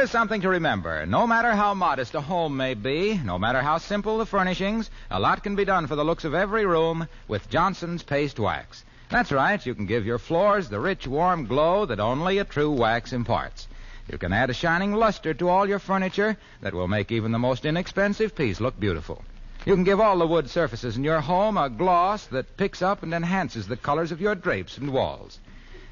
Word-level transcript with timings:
Here's 0.00 0.10
something 0.10 0.40
to 0.40 0.48
remember. 0.48 1.04
No 1.04 1.26
matter 1.26 1.52
how 1.52 1.74
modest 1.74 2.14
a 2.14 2.22
home 2.22 2.56
may 2.56 2.72
be, 2.72 3.20
no 3.22 3.38
matter 3.38 3.60
how 3.60 3.76
simple 3.76 4.16
the 4.16 4.24
furnishings, 4.24 4.88
a 5.10 5.20
lot 5.20 5.42
can 5.42 5.56
be 5.56 5.66
done 5.66 5.88
for 5.88 5.94
the 5.94 6.06
looks 6.06 6.24
of 6.24 6.32
every 6.32 6.64
room 6.64 7.06
with 7.28 7.50
Johnson's 7.50 8.02
Paste 8.02 8.40
Wax. 8.40 8.82
That's 9.10 9.30
right, 9.30 9.64
you 9.66 9.74
can 9.74 9.84
give 9.84 10.06
your 10.06 10.16
floors 10.16 10.70
the 10.70 10.80
rich, 10.80 11.06
warm 11.06 11.44
glow 11.44 11.84
that 11.84 12.00
only 12.00 12.38
a 12.38 12.44
true 12.44 12.70
wax 12.70 13.12
imparts. 13.12 13.68
You 14.10 14.16
can 14.16 14.32
add 14.32 14.48
a 14.48 14.54
shining 14.54 14.94
luster 14.94 15.34
to 15.34 15.50
all 15.50 15.68
your 15.68 15.78
furniture 15.78 16.38
that 16.62 16.72
will 16.72 16.88
make 16.88 17.12
even 17.12 17.30
the 17.30 17.38
most 17.38 17.66
inexpensive 17.66 18.34
piece 18.34 18.58
look 18.58 18.80
beautiful. 18.80 19.22
You 19.66 19.74
can 19.74 19.84
give 19.84 20.00
all 20.00 20.16
the 20.16 20.26
wood 20.26 20.48
surfaces 20.48 20.96
in 20.96 21.04
your 21.04 21.20
home 21.20 21.58
a 21.58 21.68
gloss 21.68 22.24
that 22.28 22.56
picks 22.56 22.80
up 22.80 23.02
and 23.02 23.12
enhances 23.12 23.66
the 23.66 23.76
colors 23.76 24.12
of 24.12 24.20
your 24.22 24.34
drapes 24.34 24.78
and 24.78 24.94
walls. 24.94 25.38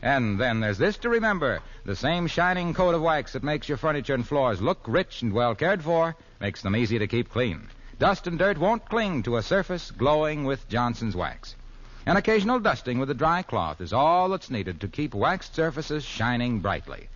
And 0.02 0.38
then 0.38 0.60
there's 0.60 0.78
this 0.78 0.96
to 0.98 1.08
remember. 1.08 1.60
The 1.84 1.96
same 1.96 2.26
shining 2.26 2.72
coat 2.72 2.94
of 2.94 3.02
wax 3.02 3.32
that 3.32 3.42
makes 3.42 3.68
your 3.68 3.78
furniture 3.78 4.14
and 4.14 4.26
floors 4.26 4.62
look 4.62 4.80
rich 4.86 5.22
and 5.22 5.32
well 5.32 5.54
cared 5.54 5.82
for 5.82 6.14
makes 6.40 6.62
them 6.62 6.76
easy 6.76 6.98
to 6.98 7.06
keep 7.06 7.30
clean. 7.30 7.68
Dust 7.98 8.28
and 8.28 8.38
dirt 8.38 8.58
won't 8.58 8.88
cling 8.88 9.24
to 9.24 9.36
a 9.36 9.42
surface 9.42 9.90
glowing 9.90 10.44
with 10.44 10.68
Johnson's 10.68 11.16
wax. 11.16 11.56
An 12.06 12.16
occasional 12.16 12.60
dusting 12.60 13.00
with 13.00 13.10
a 13.10 13.14
dry 13.14 13.42
cloth 13.42 13.80
is 13.80 13.92
all 13.92 14.28
that's 14.28 14.50
needed 14.50 14.80
to 14.80 14.88
keep 14.88 15.14
waxed 15.14 15.56
surfaces 15.56 16.04
shining 16.04 16.60
brightly. 16.60 17.08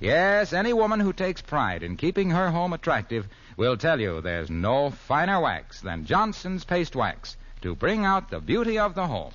Yes, 0.00 0.52
any 0.52 0.72
woman 0.72 1.00
who 1.00 1.12
takes 1.12 1.42
pride 1.42 1.82
in 1.82 1.96
keeping 1.96 2.30
her 2.30 2.50
home 2.50 2.72
attractive 2.72 3.26
will 3.56 3.76
tell 3.76 4.00
you 4.00 4.20
there's 4.20 4.48
no 4.48 4.90
finer 4.90 5.40
wax 5.40 5.80
than 5.80 6.06
Johnson's 6.06 6.64
Paste 6.64 6.94
Wax 6.94 7.36
to 7.62 7.74
bring 7.74 8.04
out 8.04 8.30
the 8.30 8.38
beauty 8.38 8.78
of 8.78 8.94
the 8.94 9.08
home. 9.08 9.32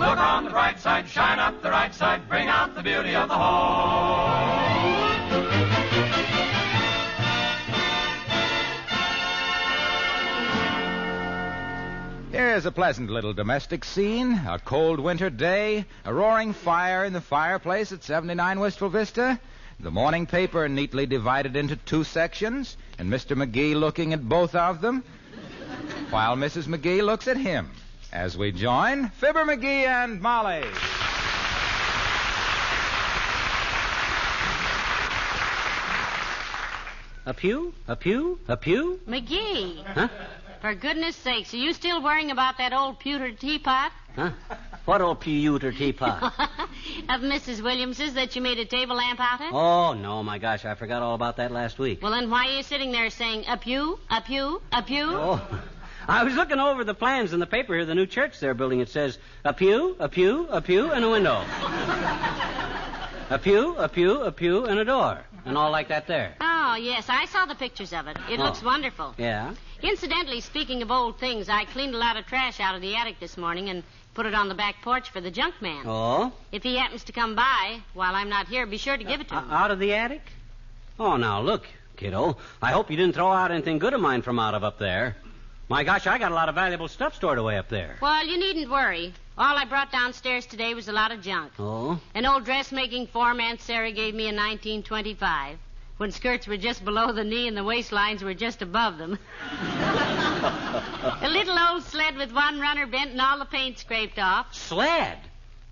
Look 0.00 0.18
on 0.18 0.44
the 0.44 0.50
bright 0.50 0.78
side, 0.78 1.08
shine 1.08 1.38
up 1.38 1.62
the 1.62 1.70
right 1.70 1.94
side, 1.94 2.28
bring 2.28 2.48
out 2.48 2.74
the 2.74 2.82
beauty 2.82 3.14
of 3.14 3.28
the 3.28 3.34
home. 3.34 4.86
Here's 12.32 12.66
a 12.66 12.72
pleasant 12.72 13.08
little 13.10 13.32
domestic 13.32 13.84
scene. 13.84 14.34
A 14.46 14.58
cold 14.58 15.00
winter 15.00 15.30
day, 15.30 15.86
a 16.04 16.12
roaring 16.12 16.52
fire 16.52 17.04
in 17.04 17.12
the 17.14 17.20
fireplace 17.20 17.92
at 17.92 18.04
79 18.04 18.60
Wistful 18.60 18.90
Vista, 18.90 19.40
the 19.80 19.90
morning 19.90 20.26
paper 20.26 20.68
neatly 20.68 21.06
divided 21.06 21.56
into 21.56 21.76
two 21.76 22.04
sections, 22.04 22.76
and 22.98 23.10
Mr. 23.10 23.36
McGee 23.36 23.74
looking 23.74 24.12
at 24.12 24.28
both 24.28 24.54
of 24.54 24.80
them, 24.80 25.04
while 26.10 26.36
Mrs. 26.36 26.64
McGee 26.64 27.02
looks 27.02 27.28
at 27.28 27.36
him. 27.36 27.70
As 28.16 28.34
we 28.34 28.50
join 28.50 29.10
Fibber 29.10 29.44
McGee 29.44 29.84
and 29.86 30.22
Molly. 30.22 30.64
A 37.26 37.34
pew? 37.34 37.74
A 37.86 37.94
pew? 37.94 38.38
A 38.48 38.56
pew? 38.56 39.00
McGee, 39.06 39.84
Huh? 39.84 40.08
for 40.62 40.74
goodness 40.74 41.14
sakes, 41.16 41.52
are 41.52 41.58
you 41.58 41.74
still 41.74 42.02
worrying 42.02 42.30
about 42.30 42.56
that 42.56 42.72
old 42.72 42.98
pewter 43.00 43.32
teapot 43.32 43.92
Huh? 44.14 44.30
What 44.86 45.02
old 45.02 45.20
pewter 45.20 45.72
teapot? 45.72 46.22
of 47.10 47.20
Mrs. 47.20 47.62
Williams's 47.62 48.14
that 48.14 48.34
you 48.34 48.40
made 48.40 48.58
a 48.58 48.64
table 48.64 48.96
lamp 48.96 49.20
out 49.20 49.42
of? 49.42 49.52
oh, 49.52 49.92
no, 49.92 50.22
my 50.22 50.38
gosh, 50.38 50.64
I 50.64 50.74
forgot 50.74 51.02
all 51.02 51.14
about 51.14 51.36
that 51.36 51.52
last 51.52 51.78
week. 51.78 52.00
Well, 52.00 52.12
then 52.12 52.30
why 52.30 52.46
are 52.46 52.56
you 52.56 52.62
sitting 52.62 52.92
there 52.92 53.10
saying 53.10 53.44
a 53.46 53.58
pew, 53.58 53.98
a 54.08 54.22
pew, 54.22 54.62
a 54.72 54.82
pew? 54.82 55.04
Oh. 55.10 55.60
I 56.08 56.22
was 56.24 56.34
looking 56.34 56.60
over 56.60 56.84
the 56.84 56.94
plans 56.94 57.32
in 57.32 57.40
the 57.40 57.46
paper 57.46 57.74
here, 57.74 57.84
the 57.84 57.94
new 57.94 58.06
church 58.06 58.38
they're 58.38 58.54
building. 58.54 58.80
It 58.80 58.88
says 58.88 59.18
a 59.44 59.52
pew, 59.52 59.96
a 59.98 60.08
pew, 60.08 60.46
a 60.50 60.60
pew, 60.60 60.92
and 60.92 61.04
a 61.04 61.10
window. 61.10 61.44
a 63.30 63.38
pew, 63.42 63.74
a 63.76 63.88
pew, 63.88 64.22
a 64.22 64.30
pew, 64.32 64.66
and 64.66 64.78
a 64.78 64.84
door. 64.84 65.20
And 65.44 65.56
all 65.58 65.70
like 65.70 65.88
that 65.88 66.06
there. 66.06 66.34
Oh, 66.40 66.76
yes, 66.80 67.06
I 67.08 67.26
saw 67.26 67.46
the 67.46 67.54
pictures 67.56 67.92
of 67.92 68.06
it. 68.06 68.16
It 68.30 68.38
Oh. 68.40 68.44
looks 68.44 68.62
wonderful. 68.62 69.14
Yeah? 69.18 69.54
Incidentally, 69.82 70.40
speaking 70.40 70.82
of 70.82 70.90
old 70.90 71.18
things, 71.18 71.48
I 71.48 71.64
cleaned 71.64 71.94
a 71.94 71.98
lot 71.98 72.16
of 72.16 72.26
trash 72.26 72.60
out 72.60 72.74
of 72.76 72.80
the 72.82 72.94
attic 72.96 73.18
this 73.20 73.36
morning 73.36 73.68
and 73.68 73.82
put 74.14 74.26
it 74.26 74.34
on 74.34 74.48
the 74.48 74.54
back 74.54 74.76
porch 74.82 75.10
for 75.10 75.20
the 75.20 75.30
junk 75.30 75.60
man. 75.60 75.84
Oh? 75.86 76.32
If 76.52 76.62
he 76.62 76.76
happens 76.76 77.04
to 77.04 77.12
come 77.12 77.34
by 77.34 77.80
while 77.94 78.14
I'm 78.14 78.28
not 78.28 78.46
here, 78.48 78.64
be 78.66 78.78
sure 78.78 78.96
to 78.96 79.04
give 79.04 79.20
it 79.20 79.28
to 79.28 79.36
O- 79.36 79.40
him. 79.40 79.50
out 79.50 79.70
of 79.70 79.78
the 79.80 79.92
attic? 79.94 80.22
Oh, 80.98 81.16
now 81.16 81.40
look, 81.42 81.66
kiddo. 81.96 82.36
I 82.62 82.70
hope 82.72 82.90
you 82.90 82.96
didn't 82.96 83.14
throw 83.14 83.30
out 83.30 83.50
anything 83.50 83.78
good 83.78 83.92
of 83.92 84.00
mine 84.00 84.22
from 84.22 84.38
out 84.38 84.54
of 84.54 84.64
up 84.64 84.78
there. 84.78 85.16
My 85.68 85.82
gosh, 85.82 86.06
I 86.06 86.18
got 86.18 86.30
a 86.30 86.34
lot 86.34 86.48
of 86.48 86.54
valuable 86.54 86.86
stuff 86.86 87.16
stored 87.16 87.38
away 87.38 87.58
up 87.58 87.68
there. 87.68 87.96
Well, 88.00 88.24
you 88.24 88.38
needn't 88.38 88.70
worry. 88.70 89.12
All 89.36 89.56
I 89.56 89.64
brought 89.64 89.90
downstairs 89.90 90.46
today 90.46 90.74
was 90.74 90.86
a 90.86 90.92
lot 90.92 91.10
of 91.10 91.22
junk. 91.22 91.52
Oh? 91.58 92.00
An 92.14 92.24
old 92.24 92.44
dressmaking 92.44 93.08
form 93.08 93.40
Aunt 93.40 93.60
Sarah 93.60 93.90
gave 93.90 94.14
me 94.14 94.28
in 94.28 94.36
1925, 94.36 95.58
when 95.96 96.12
skirts 96.12 96.46
were 96.46 96.56
just 96.56 96.84
below 96.84 97.10
the 97.10 97.24
knee 97.24 97.48
and 97.48 97.56
the 97.56 97.64
waistlines 97.64 98.22
were 98.22 98.32
just 98.32 98.62
above 98.62 98.96
them. 98.96 99.18
a 99.60 101.28
little 101.28 101.58
old 101.58 101.82
sled 101.82 102.16
with 102.16 102.32
one 102.32 102.60
runner 102.60 102.86
bent 102.86 103.10
and 103.10 103.20
all 103.20 103.40
the 103.40 103.44
paint 103.44 103.80
scraped 103.80 104.20
off. 104.20 104.54
Sled? 104.54 105.18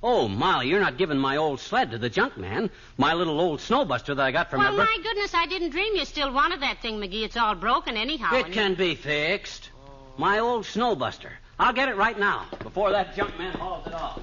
Oh, 0.03 0.27
Molly, 0.27 0.69
you're 0.69 0.81
not 0.81 0.99
giving 0.99 1.19
my 1.19 1.37
old 1.37 1.61
sled 1.61 1.93
to 1.93 1.99
the 1.99 2.11
junk 2.11 2.37
man. 2.37 2.69
My 2.99 3.15
little 3.15 3.39
old 3.39 3.61
snowbuster 3.61 4.17
that 4.17 4.21
I 4.21 4.33
got 4.33 4.51
from 4.51 4.59
well, 4.59 4.73
my... 4.73 4.77
bro- 4.77 4.85
my 4.87 4.99
goodness, 5.05 5.35
I 5.35 5.47
didn't 5.47 5.71
dream 5.71 5.95
you 5.95 6.05
still 6.05 6.33
wanted 6.33 6.61
that 6.63 6.83
thing, 6.83 7.01
McGee. 7.01 7.25
It's 7.25 7.37
all 7.37 7.55
broken 7.55 7.97
anyhow. 7.97 8.35
It 8.35 8.53
can 8.53 8.75
be 8.75 8.97
fixed. 8.97 9.71
My 10.17 10.39
old 10.39 10.65
snowbuster. 10.65 11.31
I'll 11.59 11.73
get 11.73 11.89
it 11.89 11.97
right 11.97 12.19
now, 12.19 12.47
before 12.63 12.91
that 12.93 13.17
junk 13.17 13.37
man 13.39 13.53
hauls 13.53 13.87
it 13.87 13.95
off. 13.95 14.21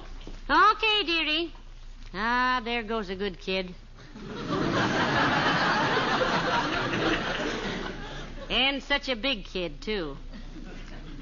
Okay, 0.48 1.02
dearie. 1.04 1.52
Ah, 2.14 2.60
there 2.64 2.82
goes 2.82 3.10
a 3.10 3.14
good 3.14 3.38
kid. 3.40 3.74
and 8.50 8.82
such 8.82 9.08
a 9.08 9.16
big 9.16 9.44
kid, 9.44 9.80
too. 9.80 10.16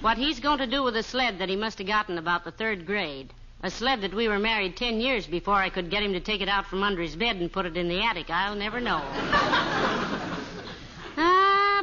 What 0.00 0.18
he's 0.18 0.40
going 0.40 0.58
to 0.58 0.66
do 0.66 0.82
with 0.82 0.96
a 0.96 1.02
sled 1.02 1.38
that 1.38 1.48
he 1.48 1.56
must 1.56 1.78
have 1.78 1.86
gotten 1.86 2.18
about 2.18 2.44
the 2.44 2.50
third 2.50 2.86
grade. 2.86 3.32
A 3.62 3.70
sled 3.70 4.00
that 4.00 4.14
we 4.14 4.28
were 4.28 4.38
married 4.38 4.76
ten 4.76 5.00
years 5.00 5.26
before 5.26 5.56
I 5.56 5.68
could 5.68 5.90
get 5.90 6.02
him 6.02 6.14
to 6.14 6.20
take 6.20 6.40
it 6.40 6.48
out 6.48 6.66
from 6.66 6.82
under 6.82 7.02
his 7.02 7.14
bed 7.16 7.36
and 7.36 7.52
put 7.52 7.66
it 7.66 7.76
in 7.76 7.88
the 7.88 8.02
attic. 8.02 8.30
I'll 8.30 8.54
never 8.54 8.80
know. 8.80 9.02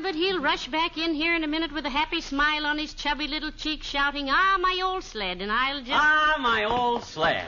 But 0.07 0.15
he'll 0.15 0.39
rush 0.39 0.69
back 0.69 0.97
in 0.97 1.13
here 1.13 1.35
in 1.35 1.43
a 1.43 1.47
minute 1.47 1.73
with 1.73 1.85
a 1.85 1.89
happy 1.89 2.21
smile 2.21 2.65
on 2.65 2.77
his 2.77 2.93
chubby 2.93 3.27
little 3.27 3.51
cheek, 3.51 3.83
shouting, 3.83 4.29
Ah, 4.29 4.57
my 4.57 4.79
old 4.81 5.03
sled, 5.03 5.41
and 5.41 5.51
I'll 5.51 5.79
just. 5.79 5.91
Ah, 5.91 6.37
my 6.39 6.63
old 6.63 7.03
sled. 7.03 7.45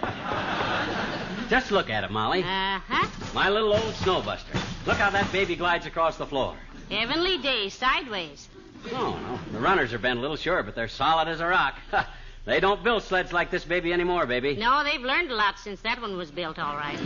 Just 1.49 1.71
look 1.71 1.89
at 1.89 2.03
it, 2.03 2.11
Molly. 2.11 2.43
Uh 2.43 2.81
huh. 2.85 3.07
My 3.33 3.49
little 3.49 3.71
old 3.71 3.93
snowbuster. 3.93 4.61
Look 4.85 4.97
how 4.97 5.09
that 5.09 5.31
baby 5.31 5.55
glides 5.55 5.85
across 5.85 6.17
the 6.17 6.25
floor. 6.25 6.57
Heavenly 6.91 7.37
days, 7.37 7.73
sideways. 7.75 8.49
Oh, 8.91 9.17
no. 9.17 9.39
The 9.53 9.59
runners 9.59 9.93
are 9.93 9.99
bent 9.99 10.19
a 10.19 10.21
little, 10.21 10.35
sure, 10.35 10.61
but 10.61 10.75
they're 10.75 10.89
solid 10.89 11.29
as 11.29 11.39
a 11.39 11.47
rock. 11.47 11.75
they 12.43 12.59
don't 12.59 12.83
build 12.83 13.03
sleds 13.03 13.31
like 13.31 13.51
this 13.51 13.63
baby 13.63 13.93
anymore, 13.93 14.25
baby. 14.25 14.57
No, 14.57 14.83
they've 14.83 14.99
learned 14.99 15.31
a 15.31 15.35
lot 15.35 15.57
since 15.59 15.79
that 15.83 16.01
one 16.01 16.17
was 16.17 16.29
built, 16.29 16.59
all 16.59 16.75
right. 16.75 16.99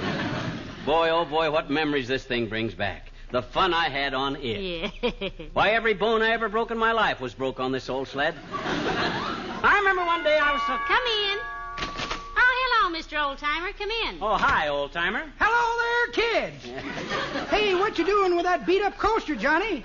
Boy, 0.83 1.11
oh 1.11 1.25
boy, 1.25 1.51
what 1.51 1.69
memories 1.69 2.07
this 2.07 2.23
thing 2.23 2.47
brings 2.47 2.73
back. 2.73 3.12
The 3.33 3.41
fun 3.41 3.74
I 3.74 3.89
had 3.89 4.13
on 4.13 4.35
it. 4.35 4.91
Yeah. 5.01 5.30
Why, 5.53 5.71
every 5.71 5.95
bone 5.95 6.21
I 6.21 6.33
ever 6.33 6.50
broke 6.50 6.69
in 6.69 6.77
my 6.77 6.91
life 6.91 7.19
was 7.19 7.33
broke 7.33 7.59
on 7.59 7.71
this 7.71 7.89
old 7.89 8.07
sled. 8.07 8.35
I 8.53 9.75
remember 9.80 10.06
one 10.06 10.24
day 10.24 10.38
I 10.38 10.53
was 10.53 10.62
so. 10.62 10.77
Come 10.85 11.01
in. 11.07 11.39
Oh, 12.38 12.91
hello, 12.91 12.95
Mr. 12.95 13.18
Oldtimer. 13.18 13.75
Come 13.75 13.89
in. 13.89 14.19
Oh, 14.21 14.35
hi, 14.35 14.68
old 14.68 14.91
timer. 14.91 15.24
Hello 15.39 16.13
there, 16.13 16.51
kids. 16.51 16.63
hey, 17.50 17.74
what 17.74 17.97
you 17.97 18.06
doing 18.06 18.35
with 18.35 18.45
that 18.45 18.68
beat-up 18.68 19.00
coaster, 19.00 19.35
Johnny? 19.35 19.83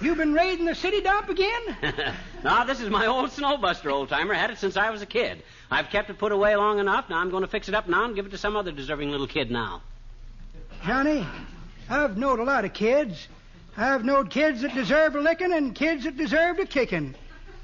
You 0.00 0.14
been 0.14 0.32
raiding 0.32 0.64
the 0.64 0.76
city 0.76 1.00
dump 1.00 1.28
again? 1.28 1.76
now, 2.44 2.62
this 2.62 2.80
is 2.80 2.90
my 2.90 3.06
old 3.06 3.30
snowbuster, 3.30 3.90
old 3.90 4.08
timer. 4.08 4.34
Had 4.34 4.50
it 4.50 4.58
since 4.58 4.76
I 4.76 4.90
was 4.90 5.02
a 5.02 5.06
kid. 5.06 5.42
I've 5.68 5.90
kept 5.90 6.10
it 6.10 6.18
put 6.18 6.30
away 6.30 6.54
long 6.54 6.78
enough. 6.78 7.10
Now 7.10 7.18
I'm 7.18 7.30
going 7.30 7.42
to 7.42 7.48
fix 7.48 7.68
it 7.68 7.74
up 7.74 7.88
now 7.88 8.04
and 8.04 8.14
give 8.14 8.26
it 8.26 8.30
to 8.30 8.38
some 8.38 8.54
other 8.54 8.70
deserving 8.70 9.10
little 9.10 9.26
kid 9.26 9.50
now. 9.50 9.82
Johnny, 10.86 11.26
I've 11.88 12.16
knowed 12.16 12.38
a 12.38 12.44
lot 12.44 12.64
of 12.64 12.72
kids. 12.72 13.28
I've 13.76 14.04
knowed 14.04 14.30
kids 14.30 14.62
that 14.62 14.74
deserve 14.74 15.16
a 15.16 15.20
licking 15.20 15.52
and 15.52 15.74
kids 15.74 16.04
that 16.04 16.16
deserved 16.16 16.60
a 16.60 16.66
kicking. 16.66 17.14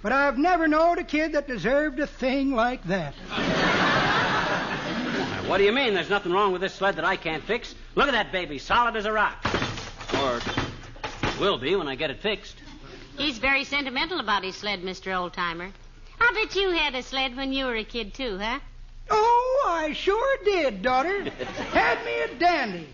But 0.02 0.12
I've 0.12 0.38
never 0.38 0.66
knowed 0.66 0.98
a 0.98 1.04
kid 1.04 1.32
that 1.32 1.46
deserved 1.46 2.00
a 2.00 2.06
thing 2.06 2.54
like 2.54 2.82
that. 2.84 3.14
What 5.46 5.58
do 5.58 5.64
you 5.64 5.72
mean 5.72 5.94
there's 5.94 6.10
nothing 6.10 6.32
wrong 6.32 6.52
with 6.52 6.60
this 6.60 6.74
sled 6.74 6.96
that 6.96 7.04
I 7.04 7.16
can't 7.16 7.42
fix? 7.44 7.74
Look 7.94 8.08
at 8.08 8.12
that 8.12 8.32
baby, 8.32 8.58
solid 8.58 8.96
as 8.96 9.04
a 9.04 9.12
rock. 9.12 9.44
Or 10.22 10.40
will 11.40 11.58
be 11.58 11.74
when 11.76 11.88
I 11.88 11.94
get 11.96 12.10
it 12.10 12.20
fixed. 12.20 12.56
He's 13.16 13.38
very 13.38 13.64
sentimental 13.64 14.20
about 14.20 14.44
his 14.44 14.56
sled, 14.56 14.82
Mr. 14.82 15.12
Oldtimer. 15.12 15.72
I 16.20 16.32
bet 16.34 16.54
you 16.54 16.70
had 16.70 16.94
a 16.94 17.02
sled 17.02 17.36
when 17.36 17.52
you 17.52 17.64
were 17.66 17.76
a 17.76 17.84
kid, 17.84 18.14
too, 18.14 18.38
huh? 18.38 18.60
Oh, 19.10 19.66
I 19.68 19.92
sure 19.92 20.36
did, 20.44 20.82
daughter. 20.82 21.24
Had 21.72 22.04
me 22.04 22.20
a 22.20 22.34
dandy. 22.38 22.86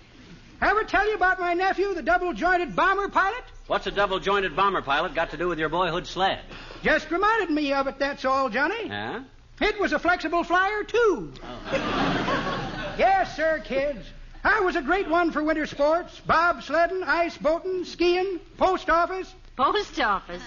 Ever 0.61 0.85
tell 0.85 1.07
you 1.07 1.15
about 1.15 1.39
my 1.39 1.55
nephew, 1.55 1.95
the 1.95 2.03
double 2.03 2.33
jointed 2.33 2.75
bomber 2.75 3.09
pilot? 3.09 3.45
What's 3.67 3.87
a 3.87 3.91
double 3.91 4.19
jointed 4.21 4.57
bomber 4.57 4.81
pilot 4.81 5.15
got 5.15 5.31
to 5.31 5.37
do 5.37 5.49
with 5.49 5.59
your 5.59 5.69
boyhood 5.69 6.07
sled? 6.07 6.41
Just 6.83 7.11
reminded 7.11 7.51
me 7.51 7.73
of 7.73 7.87
it, 7.87 7.99
that's 7.99 8.25
all, 8.25 8.49
Johnny. 8.49 8.87
Yeah? 8.87 9.25
It 9.61 9.79
was 9.81 9.93
a 9.93 9.99
flexible 9.99 10.45
flyer, 10.45 10.85
too. 10.85 11.33
Oh. 11.43 12.95
yes, 12.99 13.37
sir, 13.37 13.61
kids. 13.65 14.07
I 14.45 14.61
was 14.61 14.77
a 14.77 14.83
great 14.83 15.09
one 15.09 15.33
for 15.33 15.43
winter 15.43 15.67
sports 15.67 16.21
bobsledding, 16.27 17.03
ice 17.03 17.37
boating, 17.37 17.85
skiing, 17.85 18.39
post 18.57 18.89
office. 18.89 19.35
Post 19.57 19.99
office. 20.01 20.43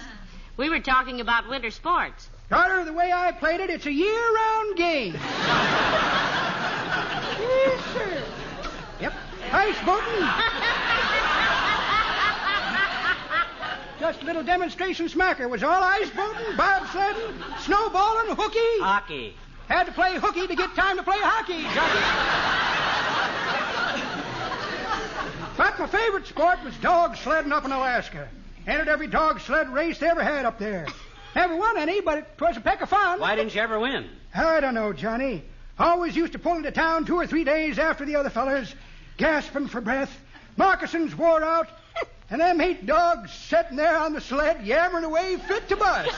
We 0.56 0.70
were 0.70 0.80
talking 0.80 1.20
about 1.20 1.48
winter 1.48 1.70
sports. 1.70 2.30
Daughter, 2.48 2.84
the 2.84 2.92
way 2.92 3.12
I 3.12 3.32
played 3.32 3.60
it, 3.60 3.70
it's 3.70 3.86
a 3.86 3.92
year 3.92 4.34
round 4.34 4.76
game. 4.76 5.12
yes, 5.14 5.20
sir. 7.92 8.29
Ice 9.52 9.84
boating. 9.84 10.20
Just 14.00 14.22
a 14.22 14.24
little 14.24 14.42
demonstration 14.42 15.08
smacker 15.08 15.48
was 15.50 15.62
all 15.62 15.82
ice 15.82 16.08
boating, 16.10 16.56
bobsledding, 16.56 17.34
snowballing, 17.60 18.34
hooky. 18.34 18.80
Hockey. 18.80 19.34
Had 19.68 19.84
to 19.84 19.92
play 19.92 20.18
hooky 20.18 20.46
to 20.46 20.56
get 20.56 20.74
time 20.74 20.96
to 20.96 21.02
play 21.02 21.18
hockey, 21.18 21.62
Johnny. 21.74 22.00
but 25.56 25.78
my 25.78 25.86
favorite 25.86 26.26
sport 26.26 26.62
was 26.64 26.74
dog 26.78 27.16
sledding 27.16 27.52
up 27.52 27.64
in 27.64 27.72
Alaska. 27.72 28.28
Entered 28.66 28.88
every 28.88 29.06
dog 29.06 29.40
sled 29.40 29.72
race 29.72 29.98
they 29.98 30.08
ever 30.08 30.22
had 30.22 30.46
up 30.46 30.58
there. 30.58 30.86
Never 31.36 31.56
won 31.56 31.76
any, 31.76 32.00
but 32.00 32.18
it 32.18 32.26
was 32.40 32.56
a 32.56 32.60
peck 32.60 32.80
of 32.80 32.88
fun. 32.88 33.20
Why 33.20 33.36
didn't 33.36 33.54
you 33.54 33.60
ever 33.60 33.78
win? 33.78 34.06
I 34.34 34.60
don't 34.60 34.74
know, 34.74 34.92
Johnny. 34.92 35.44
Always 35.78 36.16
used 36.16 36.32
to 36.32 36.38
pull 36.38 36.56
into 36.56 36.70
town 36.70 37.04
two 37.04 37.16
or 37.16 37.26
three 37.26 37.44
days 37.44 37.78
after 37.78 38.04
the 38.04 38.16
other 38.16 38.30
fellers, 38.30 38.74
gasping 39.20 39.68
for 39.68 39.80
breath. 39.82 40.10
Moccasins 40.56 41.14
wore 41.14 41.44
out, 41.44 41.68
and 42.30 42.40
them 42.40 42.60
eight 42.60 42.86
dogs 42.86 43.30
sitting 43.32 43.76
there 43.76 43.96
on 43.96 44.14
the 44.14 44.20
sled 44.20 44.66
yammering 44.66 45.04
away 45.04 45.36
fit 45.36 45.68
to 45.68 45.76
bust. 45.76 46.10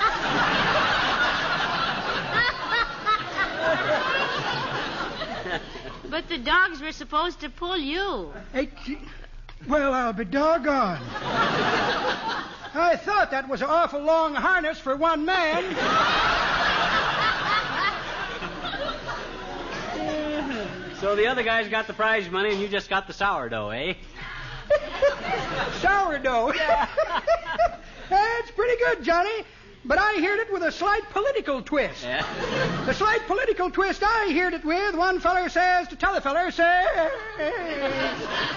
but 6.08 6.28
the 6.28 6.38
dogs 6.38 6.81
were 6.81 6.93
supposed 6.93 7.40
to 7.40 7.50
pull 7.50 7.76
you. 7.76 8.32
Well, 9.69 9.93
I'll 9.93 10.12
be 10.12 10.25
doggone. 10.25 11.00
I 12.75 12.96
thought 12.96 13.32
that 13.32 13.48
was 13.48 13.60
an 13.60 13.69
awful 13.69 14.00
long 14.00 14.34
harness 14.34 14.78
for 14.78 14.96
one 14.96 15.25
man. 15.26 15.64
So 21.02 21.16
the 21.16 21.26
other 21.26 21.43
guys 21.43 21.69
got 21.69 21.88
the 21.88 21.93
prize 21.93 22.31
money 22.31 22.52
and 22.52 22.60
you 22.60 22.69
just 22.69 22.88
got 22.88 23.08
the 23.08 23.12
sourdough, 23.12 23.70
eh? 23.70 23.94
sourdough. 25.81 26.52
That's 28.08 28.50
pretty 28.52 28.84
good, 28.84 29.02
Johnny. 29.02 29.43
But 29.84 29.99
I 29.99 30.20
heard 30.20 30.38
it 30.38 30.52
with 30.52 30.62
a 30.62 30.70
slight 30.70 31.02
political 31.10 31.60
twist. 31.60 32.04
Yeah? 32.04 32.25
The 32.87 32.94
slight 32.94 33.26
political 33.26 33.70
twist 33.70 34.02
I 34.04 34.32
heard 34.32 34.54
it 34.54 34.64
with, 34.64 34.94
one 34.94 35.19
feller 35.19 35.49
says 35.49 35.88
to 35.88 35.96
t'other 35.96 36.20
feller, 36.20 36.50
says, 36.50 37.10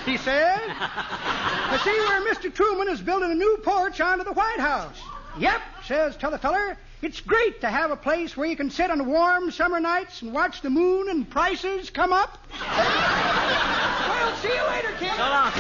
he 0.06 0.18
says, 0.18 0.62
I 0.68 1.80
see 1.83 1.91
where 1.91 2.33
Mr. 2.33 2.53
Truman 2.53 2.89
is 2.89 3.01
building 3.01 3.31
a 3.31 3.36
new 3.36 3.57
porch 3.63 4.01
onto 4.01 4.24
the 4.24 4.33
White 4.33 4.59
House. 4.59 5.00
Yep, 5.38 5.62
says 5.86 6.18
t'other 6.18 6.39
feller, 6.39 6.77
it's 7.01 7.21
great 7.21 7.62
to 7.62 7.69
have 7.69 7.92
a 7.92 7.95
place 7.95 8.36
where 8.36 8.47
you 8.47 8.56
can 8.56 8.69
sit 8.69 8.89
on 8.89 9.06
warm 9.06 9.51
summer 9.51 9.80
nights 9.80 10.21
and 10.21 10.33
watch 10.33 10.62
the 10.62 10.69
moon 10.69 11.09
and 11.09 11.30
prices 11.30 11.89
come 11.89 12.13
up. 12.13 12.38
well, 12.59 14.36
see 14.38 14.47
you 14.47 14.63
later, 14.68 14.92
kid. 15.00 15.12
So 15.15 15.24
long. 15.24 15.51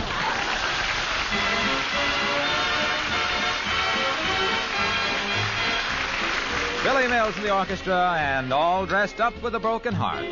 Billy 6.83 7.07
Mills 7.07 7.35
in 7.37 7.43
the 7.43 7.51
orchestra 7.51 8.15
and 8.19 8.53
all 8.53 8.85
dressed 8.85 9.19
up 9.19 9.33
with 9.41 9.55
a 9.55 9.59
broken 9.59 9.93
heart. 9.93 10.23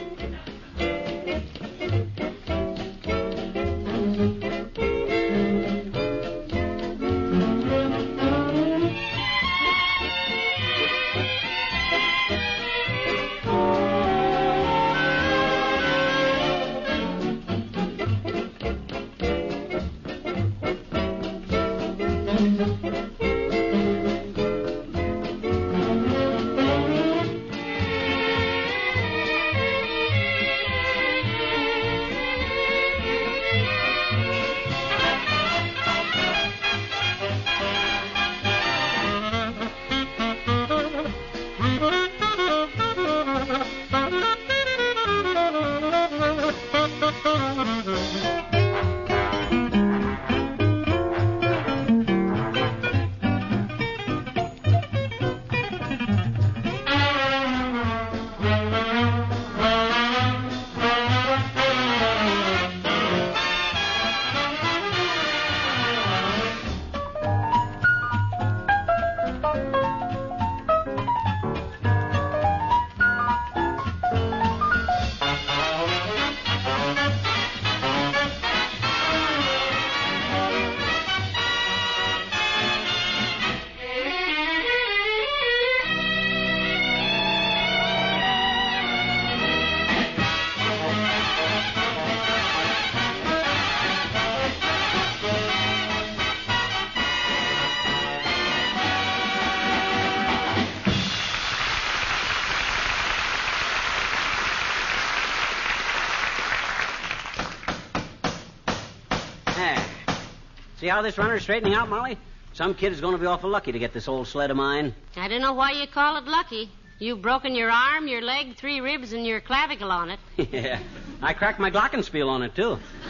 See 110.83 110.89
how 110.89 111.01
this 111.01 111.17
runner's 111.17 111.43
straightening 111.43 111.75
out, 111.75 111.87
Molly? 111.87 112.17
Some 112.51 112.73
kid 112.73 112.91
is 112.91 112.99
going 112.99 113.13
to 113.13 113.17
be 113.17 113.25
awful 113.25 113.49
lucky 113.49 113.71
to 113.71 113.79
get 113.79 113.93
this 113.93 114.09
old 114.09 114.27
sled 114.27 114.51
of 114.51 114.57
mine. 114.57 114.93
I 115.15 115.29
don't 115.29 115.39
know 115.39 115.53
why 115.53 115.71
you 115.71 115.87
call 115.87 116.17
it 116.17 116.25
lucky. 116.25 116.69
You've 116.99 117.21
broken 117.21 117.55
your 117.55 117.71
arm, 117.71 118.09
your 118.09 118.21
leg, 118.21 118.57
three 118.57 118.81
ribs, 118.81 119.13
and 119.13 119.25
your 119.25 119.39
clavicle 119.39 119.89
on 119.89 120.09
it. 120.09 120.19
yeah. 120.51 120.79
I 121.21 121.31
cracked 121.31 121.57
my 121.57 121.71
glockenspiel 121.71 122.27
on 122.27 122.43
it, 122.43 122.53
too. 122.53 122.77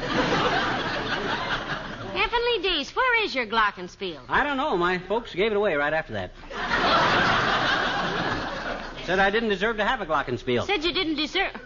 Heavenly 2.14 2.62
days, 2.62 2.96
where 2.96 3.26
is 3.26 3.34
your 3.34 3.48
glockenspiel? 3.48 4.20
I 4.30 4.44
don't 4.44 4.58
know. 4.58 4.78
My 4.78 5.00
folks 5.00 5.34
gave 5.34 5.52
it 5.52 5.56
away 5.56 5.74
right 5.74 5.94
after 5.94 6.14
that. 6.14 6.30
Said 9.08 9.18
I 9.18 9.32
didn't 9.32 9.50
deserve 9.50 9.78
to 9.78 9.84
have 9.84 10.00
a 10.00 10.06
glockenspiel. 10.06 10.68
Said 10.68 10.84
you 10.84 10.94
didn't 10.94 11.16
deserve. 11.16 11.60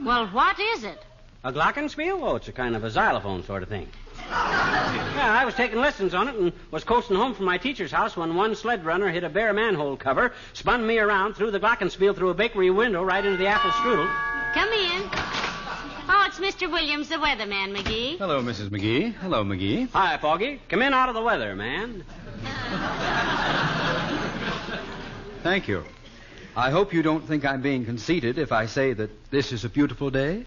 Well, 0.00 0.28
what 0.28 0.60
is 0.60 0.84
it? 0.84 1.02
A 1.42 1.52
glockenspiel? 1.52 2.22
Oh, 2.22 2.36
it's 2.36 2.46
a 2.46 2.52
kind 2.52 2.76
of 2.76 2.84
a 2.84 2.90
xylophone 2.90 3.42
sort 3.42 3.64
of 3.64 3.68
thing. 3.68 3.88
Yeah, 4.32 5.38
I 5.38 5.44
was 5.44 5.54
taking 5.54 5.78
lessons 5.78 6.14
on 6.14 6.28
it 6.28 6.34
and 6.34 6.52
was 6.70 6.84
coasting 6.84 7.16
home 7.16 7.34
from 7.34 7.44
my 7.44 7.58
teacher's 7.58 7.92
house 7.92 8.16
when 8.16 8.34
one 8.34 8.54
sled 8.54 8.84
runner 8.84 9.08
hit 9.10 9.24
a 9.24 9.28
bare 9.28 9.52
manhole 9.52 9.96
cover, 9.96 10.32
spun 10.52 10.86
me 10.86 10.98
around, 10.98 11.34
threw 11.34 11.50
the 11.50 11.60
glockenspiel 11.60 12.16
through 12.16 12.30
a 12.30 12.34
bakery 12.34 12.70
window 12.70 13.02
right 13.02 13.24
into 13.24 13.36
the 13.36 13.46
apple 13.46 13.70
strudel. 13.70 14.10
Come 14.54 14.68
in. 14.72 15.02
Oh, 16.08 16.24
it's 16.26 16.38
Mr. 16.38 16.70
Williams, 16.70 17.08
the 17.08 17.16
weatherman, 17.16 17.76
McGee. 17.76 18.18
Hello, 18.18 18.42
Mrs. 18.42 18.70
McGee. 18.70 19.14
Hello, 19.14 19.44
McGee. 19.44 19.88
Hi, 19.90 20.16
Foggy. 20.18 20.60
Come 20.68 20.82
in 20.82 20.92
out 20.92 21.08
of 21.08 21.14
the 21.14 21.22
weather, 21.22 21.54
man. 21.54 22.04
Thank 25.42 25.68
you. 25.68 25.84
I 26.56 26.70
hope 26.70 26.92
you 26.92 27.02
don't 27.02 27.26
think 27.26 27.44
I'm 27.44 27.62
being 27.62 27.84
conceited 27.84 28.38
if 28.38 28.52
I 28.52 28.66
say 28.66 28.92
that 28.92 29.30
this 29.30 29.52
is 29.52 29.64
a 29.64 29.68
beautiful 29.68 30.10
day. 30.10 30.44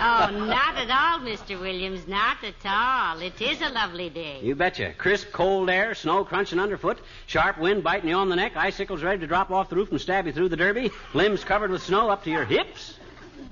Oh, 0.00 0.30
not 0.30 0.76
at 0.76 0.90
all, 0.90 1.20
Mr. 1.20 1.60
Williams. 1.60 2.06
Not 2.06 2.38
at 2.42 2.54
all. 2.64 3.20
It 3.20 3.40
is 3.40 3.60
a 3.62 3.68
lovely 3.68 4.10
day. 4.10 4.40
You 4.42 4.54
betcha. 4.54 4.92
Crisp, 4.98 5.32
cold 5.32 5.70
air, 5.70 5.94
snow 5.94 6.24
crunching 6.24 6.58
underfoot, 6.58 6.98
sharp 7.26 7.58
wind 7.58 7.82
biting 7.84 8.08
you 8.10 8.16
on 8.16 8.28
the 8.28 8.36
neck, 8.36 8.56
icicles 8.56 9.02
ready 9.02 9.20
to 9.20 9.26
drop 9.26 9.50
off 9.50 9.70
the 9.70 9.76
roof 9.76 9.90
and 9.90 10.00
stab 10.00 10.26
you 10.26 10.32
through 10.32 10.48
the 10.48 10.56
derby, 10.56 10.90
limbs 11.14 11.44
covered 11.44 11.70
with 11.70 11.82
snow 11.82 12.10
up 12.10 12.24
to 12.24 12.30
your 12.30 12.44
hips. 12.44 12.98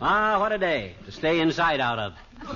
Ah, 0.00 0.38
what 0.40 0.52
a 0.52 0.58
day 0.58 0.94
to 1.04 1.12
stay 1.12 1.40
inside 1.40 1.80
out 1.80 1.98
of. 1.98 2.14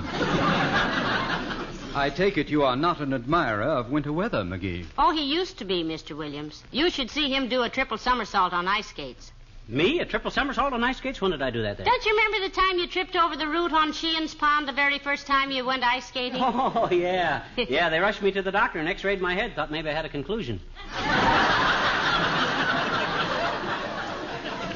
I 1.97 2.11
take 2.15 2.37
it 2.37 2.51
you 2.51 2.65
are 2.65 2.77
not 2.77 3.01
an 3.01 3.15
admirer 3.15 3.63
of 3.63 3.91
winter 3.91 4.13
weather, 4.13 4.43
McGee. 4.43 4.85
Oh, 4.99 5.13
he 5.13 5.23
used 5.23 5.59
to 5.59 5.65
be, 5.65 5.83
Mr. 5.83 6.15
Williams. 6.15 6.63
You 6.71 6.91
should 6.91 7.11
see 7.11 7.33
him 7.33 7.49
do 7.49 7.63
a 7.63 7.71
triple 7.71 7.97
somersault 7.97 8.53
on 8.53 8.69
ice 8.69 8.89
skates. 8.89 9.33
Me? 9.69 9.99
A 9.99 10.05
triple 10.05 10.31
somersault 10.31 10.73
on 10.73 10.85
ice 10.85 10.99
skates? 10.99 11.21
When 11.21 11.33
did 11.33 11.43
I 11.43 11.51
do 11.51 11.63
that 11.63 11.77
there? 11.77 11.85
Don't 11.87 12.05
you 12.05 12.13
remember 12.17 12.49
the 12.49 12.55
time 12.55 12.79
you 12.79 12.87
tripped 12.87 13.17
over 13.17 13.35
the 13.37 13.49
root 13.49 13.73
on 13.73 13.93
Sheehan's 13.93 14.33
Pond 14.35 14.69
the 14.69 14.73
very 14.73 15.01
first 15.01 15.27
time 15.27 15.51
you 15.51 15.65
went 15.67 15.83
ice 15.83 16.07
skating? 16.07 16.41
Oh, 16.41 16.89
yeah. 16.93 17.43
Yeah, 17.57 17.89
they 17.89 17.99
rushed 17.99 18.23
me 18.23 18.31
to 18.33 18.43
the 18.43 18.53
doctor 18.53 18.79
and 18.79 18.89
x-rayed 18.89 19.21
my 19.21 19.35
head. 19.35 19.55
Thought 19.57 19.73
maybe 19.73 19.89
I 19.89 19.93
had 19.93 20.05
a 20.05 20.09
conclusion. 20.09 20.61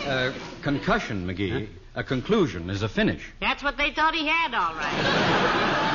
Uh, 0.06 0.32
concussion, 0.62 1.25
McGee. 1.26 1.68
A 1.94 2.02
conclusion 2.02 2.68
is 2.68 2.82
a 2.82 2.88
finish. 2.88 3.30
That's 3.40 3.62
what 3.62 3.76
they 3.76 3.92
thought 3.92 4.14
he 4.14 4.26
had, 4.26 4.54
all 4.54 4.75
right. 4.75 5.87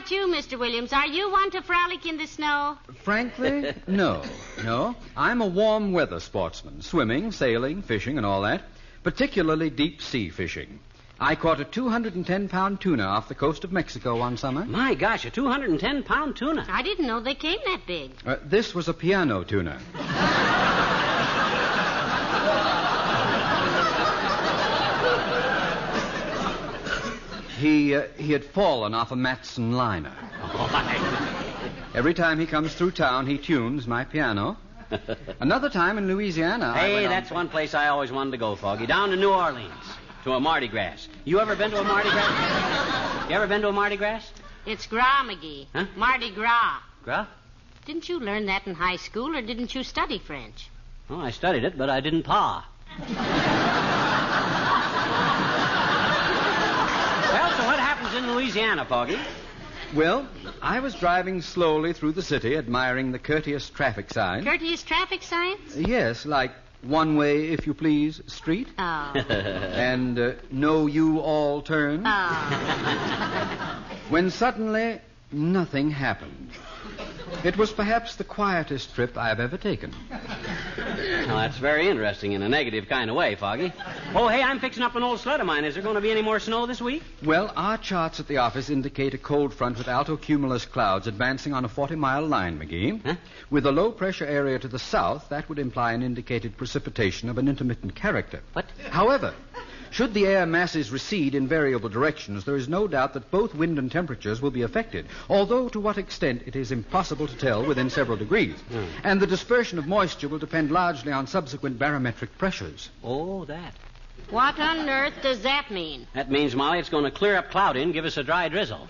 How 0.00 0.06
about 0.06 0.12
you, 0.12 0.28
Mr. 0.28 0.58
Williams? 0.58 0.94
Are 0.94 1.06
you 1.06 1.30
one 1.30 1.50
to 1.50 1.60
frolic 1.60 2.06
in 2.06 2.16
the 2.16 2.24
snow? 2.24 2.78
Frankly, 3.02 3.74
no. 3.86 4.22
No. 4.64 4.96
I'm 5.14 5.42
a 5.42 5.46
warm 5.46 5.92
weather 5.92 6.20
sportsman. 6.20 6.80
Swimming, 6.80 7.32
sailing, 7.32 7.82
fishing, 7.82 8.16
and 8.16 8.24
all 8.24 8.40
that. 8.40 8.62
Particularly 9.02 9.68
deep 9.68 10.00
sea 10.00 10.30
fishing. 10.30 10.80
I 11.20 11.34
caught 11.34 11.60
a 11.60 11.66
210 11.66 12.48
pound 12.48 12.80
tuna 12.80 13.04
off 13.04 13.28
the 13.28 13.34
coast 13.34 13.62
of 13.62 13.72
Mexico 13.72 14.16
one 14.18 14.38
summer. 14.38 14.64
My 14.64 14.94
gosh, 14.94 15.26
a 15.26 15.30
210 15.30 16.04
pound 16.04 16.34
tuna. 16.34 16.64
I 16.66 16.80
didn't 16.80 17.06
know 17.06 17.20
they 17.20 17.34
came 17.34 17.58
that 17.66 17.86
big. 17.86 18.12
Uh, 18.24 18.36
this 18.42 18.74
was 18.74 18.88
a 18.88 18.94
piano 18.94 19.44
tuna. 19.44 19.78
He, 27.60 27.94
uh, 27.94 28.04
he 28.16 28.32
had 28.32 28.42
fallen 28.44 28.94
off 28.94 29.10
a 29.12 29.16
Matson 29.16 29.72
liner. 29.72 30.12
Every 31.94 32.14
time 32.14 32.38
he 32.40 32.46
comes 32.46 32.72
through 32.74 32.92
town, 32.92 33.26
he 33.26 33.36
tunes 33.36 33.86
my 33.86 34.04
piano. 34.04 34.56
Another 35.40 35.68
time 35.68 35.98
in 35.98 36.06
Louisiana. 36.08 36.72
I 36.74 36.78
Hey, 36.78 36.92
went 36.94 37.04
on- 37.06 37.10
that's 37.12 37.30
one 37.30 37.48
place 37.50 37.74
I 37.74 37.88
always 37.88 38.10
wanted 38.10 38.30
to 38.32 38.38
go, 38.38 38.56
Foggy. 38.56 38.86
Down 38.86 39.10
to 39.10 39.16
New 39.16 39.30
Orleans. 39.30 39.72
To 40.24 40.32
a 40.32 40.40
Mardi 40.40 40.68
Gras. 40.68 41.06
You 41.24 41.38
ever 41.40 41.54
been 41.54 41.70
to 41.72 41.80
a 41.80 41.84
Mardi 41.84 42.08
Gras? 42.10 43.26
You 43.28 43.34
ever 43.36 43.46
been 43.46 43.60
to 43.62 43.68
a 43.68 43.72
Mardi 43.72 43.96
Gras? 43.96 44.22
It's 44.66 44.86
Gras, 44.86 45.22
McGee. 45.24 45.66
Huh? 45.74 45.84
Mardi 45.96 46.30
Gras. 46.30 46.78
Gras? 47.04 47.26
Didn't 47.84 48.08
you 48.08 48.20
learn 48.20 48.46
that 48.46 48.66
in 48.66 48.74
high 48.74 48.96
school, 48.96 49.36
or 49.36 49.42
didn't 49.42 49.74
you 49.74 49.82
study 49.82 50.18
French? 50.18 50.68
Oh, 51.10 51.20
I 51.20 51.30
studied 51.30 51.64
it, 51.64 51.76
but 51.76 51.90
I 51.90 52.00
didn't 52.00 52.22
paw. 52.22 52.64
well, 57.32 57.50
so 57.56 57.64
what 57.64 57.78
happens 57.80 58.09
in 58.20 58.34
Louisiana, 58.34 58.84
Foggy? 58.84 59.18
Well, 59.94 60.28
I 60.62 60.80
was 60.80 60.94
driving 60.94 61.40
slowly 61.42 61.92
through 61.94 62.12
the 62.12 62.22
city, 62.22 62.56
admiring 62.56 63.12
the 63.12 63.18
courteous 63.18 63.68
traffic 63.70 64.10
signs. 64.12 64.44
Courteous 64.44 64.82
traffic 64.82 65.22
signs? 65.22 65.76
Yes, 65.76 66.24
like 66.26 66.52
one 66.82 67.16
way, 67.16 67.48
if 67.48 67.66
you 67.66 67.74
please, 67.74 68.20
street, 68.26 68.68
Oh. 68.78 69.12
and 69.14 70.18
uh, 70.18 70.32
no 70.50 70.86
you 70.86 71.18
all 71.18 71.62
turn. 71.62 72.02
Oh. 72.06 73.84
When 74.10 74.30
suddenly, 74.30 75.00
nothing 75.32 75.90
happened. 75.90 76.50
It 77.42 77.56
was 77.56 77.72
perhaps 77.72 78.16
the 78.16 78.24
quietest 78.24 78.94
trip 78.94 79.16
I 79.16 79.28
have 79.28 79.40
ever 79.40 79.56
taken. 79.56 79.94
Well, 81.26 81.38
that's 81.38 81.58
very 81.58 81.88
interesting 81.88 82.32
in 82.32 82.42
a 82.42 82.48
negative 82.48 82.88
kind 82.88 83.08
of 83.08 83.14
way, 83.14 83.36
Foggy. 83.36 83.72
Oh, 84.14 84.26
hey, 84.26 84.42
I'm 84.42 84.58
fixing 84.58 84.82
up 84.82 84.96
an 84.96 85.04
old 85.04 85.20
sled 85.20 85.38
of 85.38 85.46
mine. 85.46 85.64
Is 85.64 85.74
there 85.74 85.82
going 85.82 85.94
to 85.94 86.00
be 86.00 86.10
any 86.10 86.22
more 86.22 86.40
snow 86.40 86.66
this 86.66 86.80
week? 86.80 87.04
Well, 87.24 87.52
our 87.54 87.78
charts 87.78 88.18
at 88.18 88.26
the 88.26 88.38
office 88.38 88.68
indicate 88.68 89.14
a 89.14 89.18
cold 89.18 89.54
front 89.54 89.78
with 89.78 89.86
altocumulus 89.86 90.68
clouds 90.68 91.06
advancing 91.06 91.52
on 91.52 91.64
a 91.64 91.68
40 91.68 91.94
mile 91.94 92.26
line, 92.26 92.58
McGee. 92.58 93.00
Huh? 93.04 93.14
With 93.48 93.66
a 93.66 93.70
low 93.70 93.92
pressure 93.92 94.26
area 94.26 94.58
to 94.58 94.66
the 94.66 94.78
south, 94.78 95.28
that 95.28 95.48
would 95.48 95.60
imply 95.60 95.92
an 95.92 96.02
indicated 96.02 96.56
precipitation 96.56 97.28
of 97.28 97.38
an 97.38 97.46
intermittent 97.46 97.94
character. 97.94 98.40
What? 98.54 98.66
However, 98.90 99.32
should 99.90 100.14
the 100.14 100.26
air 100.26 100.46
masses 100.46 100.90
recede 100.90 101.34
in 101.34 101.48
variable 101.48 101.88
directions, 101.88 102.44
there 102.44 102.56
is 102.56 102.68
no 102.68 102.86
doubt 102.86 103.14
that 103.14 103.30
both 103.30 103.54
wind 103.54 103.78
and 103.78 103.90
temperatures 103.90 104.40
will 104.40 104.50
be 104.50 104.62
affected, 104.62 105.06
although 105.28 105.68
to 105.68 105.80
what 105.80 105.98
extent 105.98 106.42
it 106.46 106.56
is 106.56 106.72
impossible 106.72 107.26
to 107.26 107.36
tell 107.36 107.64
within 107.64 107.90
several 107.90 108.16
degrees. 108.16 108.54
Hmm. 108.70 108.84
And 109.04 109.20
the 109.20 109.26
dispersion 109.26 109.78
of 109.78 109.86
moisture 109.86 110.28
will 110.28 110.38
depend 110.38 110.70
largely 110.70 111.12
on 111.12 111.26
subsequent 111.26 111.78
barometric 111.78 112.36
pressures. 112.38 112.90
Oh, 113.02 113.44
that. 113.46 113.74
what 114.30 114.58
on 114.60 114.88
earth 114.88 115.14
does 115.22 115.42
that 115.42 115.70
mean? 115.70 116.06
That 116.14 116.30
means, 116.30 116.54
Molly, 116.54 116.78
it's 116.78 116.88
going 116.88 117.04
to 117.04 117.10
clear 117.10 117.36
up 117.36 117.50
cloudy 117.50 117.82
and 117.82 117.92
give 117.92 118.04
us 118.04 118.16
a 118.16 118.22
dry 118.22 118.48
drizzle. 118.48 118.88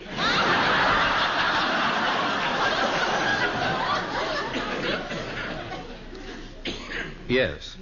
Yes. 7.31 7.77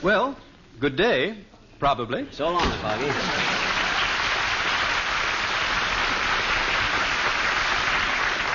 well, 0.00 0.36
good 0.78 0.96
day, 0.96 1.38
probably. 1.78 2.26
So 2.30 2.50
long, 2.50 2.70
Foggy. 2.80 3.06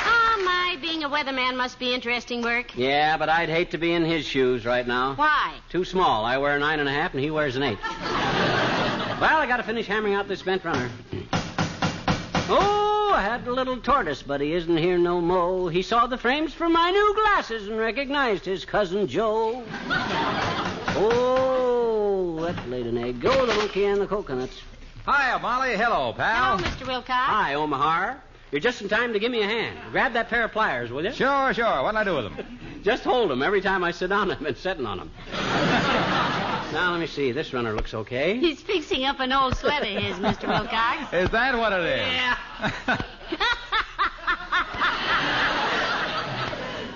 Oh, 0.06 0.42
my, 0.46 0.78
being 0.82 1.04
a 1.04 1.10
weatherman 1.10 1.56
must 1.56 1.80
be 1.80 1.94
interesting 1.94 2.42
work. 2.42 2.75
Yeah, 2.78 3.18
but 3.18 3.30
I'd 3.30 3.50
hate 3.50 3.72
to 3.72 3.78
be 3.78 3.94
in 3.94 4.06
his 4.06 4.25
shoes 4.25 4.66
right 4.66 4.86
now. 4.86 5.16
Why? 5.16 5.54
Too 5.70 5.84
small. 5.84 6.25
I 6.25 6.38
wear 6.38 6.56
a 6.56 6.60
nine 6.60 6.80
and 6.80 6.90
a 6.90 6.92
half, 6.92 7.13
and 7.13 7.24
he 7.24 7.32
wears 7.32 7.56
an 7.56 7.63
eight. 7.63 7.80
well, 7.82 9.38
I 9.38 9.46
got 9.48 9.58
to 9.58 9.63
finish 9.63 9.88
hammering 9.88 10.13
out 10.13 10.28
this 10.28 10.42
bent 10.42 10.63
runner. 10.63 10.90
Oh, 12.54 13.12
I 13.13 13.22
had 13.22 13.48
a 13.48 13.54
little 13.54 13.78
tortoise, 13.78 14.22
but 14.22 14.42
he 14.42 14.54
isn't 14.54 14.78
here 14.78 14.98
no 14.98 15.22
mo. 15.22 15.68
He 15.68 15.82
saw 15.82 16.08
the 16.08 16.18
frames 16.18 16.54
for 16.54 16.68
my 16.70 16.92
new 16.92 17.16
glasses 17.16 17.68
and 17.68 17.78
recognized 17.78 18.46
his 18.46 18.66
cousin 18.66 19.08
Joe. 19.08 19.63
That 23.12 23.24
laid 23.24 23.36
an 23.36 23.36
egg. 23.36 23.38
Go 23.38 23.46
the 23.46 23.56
monkey 23.56 23.86
and 23.86 24.01
the 24.01 24.08
coconuts. 24.08 24.62
Hiya, 25.06 25.39
Molly. 25.39 25.75
Hello, 25.75 26.13
pal. 26.13 26.58
Hello, 26.58 26.70
Mr. 26.70 26.88
Wilcox. 26.88 27.10
Hi, 27.10 27.56
Omaha. 27.56 28.15
You're 28.51 28.62
just 28.62 28.82
in 28.82 28.89
time 28.89 29.13
to 29.13 29.20
give 29.20 29.32
me 29.32 29.41
a 29.41 29.48
hand. 29.48 29.80
Grab 29.91 30.13
that 30.13 30.30
pair 30.30 30.44
of 30.44 30.51
pliers, 30.51 30.91
will 30.91 31.06
you? 31.06 31.13
Sure, 31.13 31.53
sure. 31.53 31.84
What'll 31.84 31.98
I 31.98 32.03
do 32.03 32.15
with 32.15 32.36
them? 32.36 32.60
Just 32.84 33.03
hold 33.03 33.30
them 33.30 33.44
every 33.44 33.62
time 33.62 33.84
I 33.84 33.91
sit 33.91 34.10
down. 34.10 34.32
I've 34.32 34.39
been 34.39 34.56
sitting 34.56 34.88
on 34.88 34.98
them. 34.98 35.12
now, 35.32 36.91
let 36.91 37.00
me 37.00 37.06
see. 37.06 37.32
This 37.32 37.53
runner 37.53 37.74
looks 37.74 37.94
okay. 37.94 38.39
He's 38.39 38.60
fixing 38.60 39.06
up 39.06 39.20
an 39.20 39.32
old 39.32 39.56
sled 39.56 39.84
of 39.84 40.01
his, 40.01 40.18
Mr. 40.18 40.48
Wilcox. 40.48 41.13
Is 41.13 41.30
that 41.30 41.56
what 41.58 41.74
it 41.74 41.86
is? 41.86 42.08
Yeah. 42.88 43.01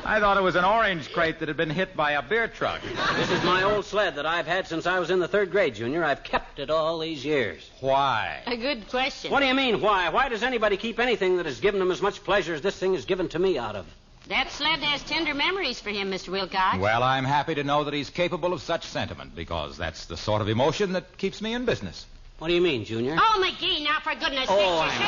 I 0.07 0.19
thought 0.19 0.37
it 0.37 0.43
was 0.43 0.55
an 0.55 0.63
orange 0.63 1.11
crate 1.11 1.39
that 1.39 1.47
had 1.47 1.57
been 1.57 1.71
hit 1.71 1.95
by 1.97 2.11
a 2.11 2.21
beer 2.21 2.47
truck. 2.47 2.79
This 3.15 3.31
is 3.31 3.43
my 3.43 3.63
old 3.63 3.85
sled 3.85 4.15
that 4.15 4.25
I've 4.27 4.45
had 4.45 4.67
since 4.67 4.85
I 4.85 4.99
was 4.99 5.09
in 5.09 5.19
the 5.19 5.27
third 5.27 5.49
grade, 5.49 5.73
Junior. 5.73 6.03
I've 6.03 6.23
kept 6.23 6.59
it 6.59 6.69
all 6.69 6.99
these 6.99 7.25
years. 7.25 7.67
Why? 7.79 8.43
A 8.45 8.55
good 8.55 8.87
question. 8.87 9.31
What 9.31 9.39
do 9.39 9.47
you 9.47 9.55
mean, 9.55 9.81
why? 9.81 10.09
Why 10.09 10.29
does 10.29 10.43
anybody 10.43 10.77
keep 10.77 10.99
anything 10.99 11.37
that 11.37 11.47
has 11.47 11.59
given 11.59 11.79
them 11.79 11.89
as 11.89 12.03
much 12.03 12.23
pleasure 12.23 12.53
as 12.53 12.61
this 12.61 12.77
thing 12.77 12.93
has 12.93 13.05
given 13.05 13.29
to 13.29 13.39
me 13.39 13.57
out 13.57 13.75
of? 13.75 13.87
That 14.27 14.51
sled 14.51 14.79
has 14.79 15.01
tender 15.03 15.33
memories 15.33 15.79
for 15.79 15.89
him, 15.89 16.11
Mr. 16.11 16.29
Wilcox. 16.29 16.77
Well, 16.77 17.01
I'm 17.01 17.25
happy 17.25 17.55
to 17.55 17.63
know 17.63 17.83
that 17.85 17.93
he's 17.93 18.11
capable 18.11 18.53
of 18.53 18.61
such 18.61 18.83
sentiment 18.85 19.35
because 19.35 19.75
that's 19.75 20.05
the 20.05 20.17
sort 20.17 20.41
of 20.41 20.49
emotion 20.49 20.93
that 20.93 21.17
keeps 21.17 21.41
me 21.41 21.53
in 21.53 21.65
business. 21.65 22.05
What 22.37 22.49
do 22.49 22.53
you 22.53 22.61
mean, 22.61 22.85
Junior? 22.85 23.15
Oh, 23.19 23.43
McGee, 23.43 23.83
now 23.83 23.99
for 24.01 24.13
goodness 24.13 24.47
sake. 24.47 24.57
Oh. 24.59 24.79
I'm 24.81 24.89
sorry. 24.91 25.07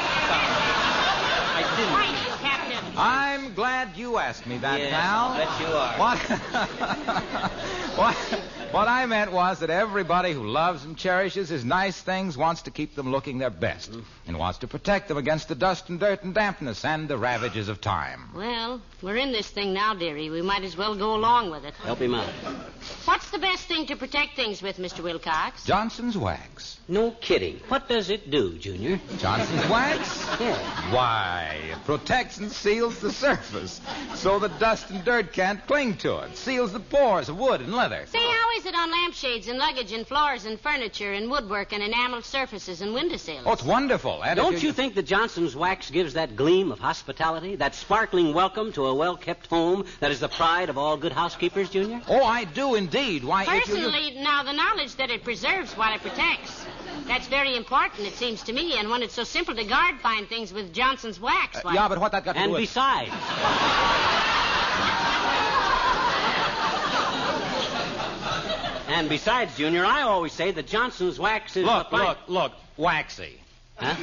I 1.53 1.75
didn't 1.77 1.93
Why, 1.93 2.05
mean- 2.07 2.39
Captain? 2.41 2.56
I'm 2.97 3.53
glad 3.53 3.95
you 3.95 4.17
asked 4.17 4.47
me 4.47 4.57
that, 4.57 4.79
Yes, 4.79 4.91
pal. 4.91 5.29
I'll 5.29 5.37
bet 5.37 5.61
you 5.61 5.67
are. 5.67 5.97
What? 5.99 6.17
what? 7.97 8.15
What 8.71 8.89
I 8.89 9.05
meant 9.05 9.31
was 9.31 9.59
that 9.59 9.69
everybody 9.69 10.33
who 10.33 10.45
loves 10.45 10.83
and 10.83 10.97
cherishes 10.97 11.47
his 11.47 11.63
nice 11.63 12.01
things 12.01 12.35
wants 12.37 12.63
to 12.63 12.71
keep 12.71 12.95
them 12.95 13.11
looking 13.11 13.37
their 13.37 13.49
best 13.49 13.91
and 14.27 14.37
wants 14.37 14.59
to 14.59 14.67
protect 14.67 15.07
them 15.07 15.17
against 15.17 15.47
the 15.47 15.55
dust 15.55 15.87
and 15.89 15.99
dirt 15.99 16.23
and 16.23 16.33
dampness 16.33 16.83
and 16.83 17.07
the 17.07 17.17
ravages 17.17 17.69
of 17.69 17.79
time. 17.79 18.29
Well, 18.35 18.81
we're 19.01 19.15
in 19.15 19.31
this 19.31 19.49
thing 19.49 19.73
now, 19.73 19.93
dearie. 19.93 20.29
We 20.29 20.41
might 20.41 20.63
as 20.63 20.75
well 20.75 20.95
go 20.97 21.15
along 21.15 21.49
with 21.51 21.63
it. 21.63 21.75
Help 21.75 21.99
him 21.99 22.13
out. 22.13 22.27
What's 23.05 23.29
the 23.31 23.39
best 23.39 23.67
thing 23.67 23.85
to 23.87 23.95
protect 23.95 24.35
things 24.35 24.61
with, 24.61 24.77
Mr. 24.77 25.01
Wilcox? 25.01 25.63
Johnson's 25.63 26.17
wax. 26.17 26.79
No 26.89 27.11
kidding. 27.11 27.59
What 27.69 27.87
does 27.87 28.09
it 28.09 28.29
do, 28.29 28.57
Junior? 28.57 28.99
Johnson's 29.17 29.69
wax? 29.69 30.25
Yeah. 30.39 30.93
Why, 30.93 31.57
it 31.71 31.85
protects 31.85 32.37
and 32.37 32.51
seals 32.51 32.86
the 32.95 33.11
surface 33.11 33.81
so 34.15 34.39
the 34.39 34.47
dust 34.47 34.89
and 34.89 35.03
dirt 35.03 35.33
can't 35.33 35.65
cling 35.67 35.97
to 35.97 36.19
it. 36.19 36.35
Seals 36.35 36.73
the 36.73 36.79
pores 36.79 37.29
of 37.29 37.37
wood 37.37 37.61
and 37.61 37.73
leather. 37.73 38.05
Say, 38.07 38.17
how 38.17 38.57
is 38.57 38.65
it 38.65 38.75
on 38.75 38.91
lampshades 38.91 39.47
and 39.47 39.59
luggage 39.59 39.91
and 39.91 40.07
floors 40.07 40.45
and 40.45 40.59
furniture 40.59 41.13
and 41.13 41.29
woodwork 41.29 41.73
and 41.73 41.83
enameled 41.83 42.25
surfaces 42.25 42.81
and 42.81 42.93
windowsills? 42.93 43.43
Oh, 43.45 43.53
it's 43.53 43.63
wonderful. 43.63 44.23
And 44.23 44.37
Don't 44.37 44.61
you 44.61 44.71
think 44.71 44.95
that 44.95 45.03
Johnson's 45.03 45.55
wax 45.55 45.91
gives 45.91 46.13
that 46.13 46.35
gleam 46.35 46.71
of 46.71 46.79
hospitality, 46.79 47.55
that 47.57 47.75
sparkling 47.75 48.33
welcome 48.33 48.71
to 48.73 48.85
a 48.85 48.95
well-kept 48.95 49.47
home 49.47 49.85
that 49.99 50.11
is 50.11 50.19
the 50.19 50.29
pride 50.29 50.69
of 50.69 50.77
all 50.77 50.97
good 50.97 51.11
housekeepers, 51.11 51.69
Junior? 51.69 52.01
Oh, 52.07 52.23
I 52.23 52.45
do 52.45 52.75
indeed. 52.75 53.23
Why, 53.23 53.43
if 53.43 53.67
you... 53.67 53.75
Personally, 53.75 54.15
now, 54.17 54.43
the 54.43 54.53
knowledge 54.53 54.95
that 54.95 55.09
it 55.09 55.23
preserves 55.23 55.73
while 55.73 55.93
it 55.93 56.01
protects. 56.01 56.65
That's 57.05 57.27
very 57.27 57.55
important, 57.55 58.07
it 58.07 58.15
seems 58.15 58.43
to 58.43 58.53
me. 58.53 58.77
And 58.79 58.89
when 58.89 59.03
it's 59.03 59.13
so 59.13 59.23
simple 59.23 59.55
to 59.55 59.63
guard 59.63 59.99
fine 60.01 60.25
things 60.25 60.51
with 60.53 60.73
Johnson's 60.73 61.19
wax, 61.19 61.57
uh, 61.57 61.61
why... 61.63 61.73
Yeah, 61.75 61.87
but 61.87 61.99
what 61.99 62.11
that 62.13 62.25
got 62.25 62.33
to 62.33 62.39
And 62.39 62.49
do 62.49 62.53
with... 62.53 62.61
besides, 62.61 63.11
and 68.87 69.09
besides, 69.09 69.55
Junior, 69.57 69.85
I 69.85 70.01
always 70.03 70.33
say 70.33 70.51
that 70.51 70.67
Johnson's 70.67 71.19
wax 71.19 71.55
is 71.57 71.65
Look, 71.65 71.89
the 71.91 71.97
fine- 71.97 72.07
look, 72.07 72.17
look. 72.27 72.51
Waxy. 72.77 73.39
Huh? 73.77 73.95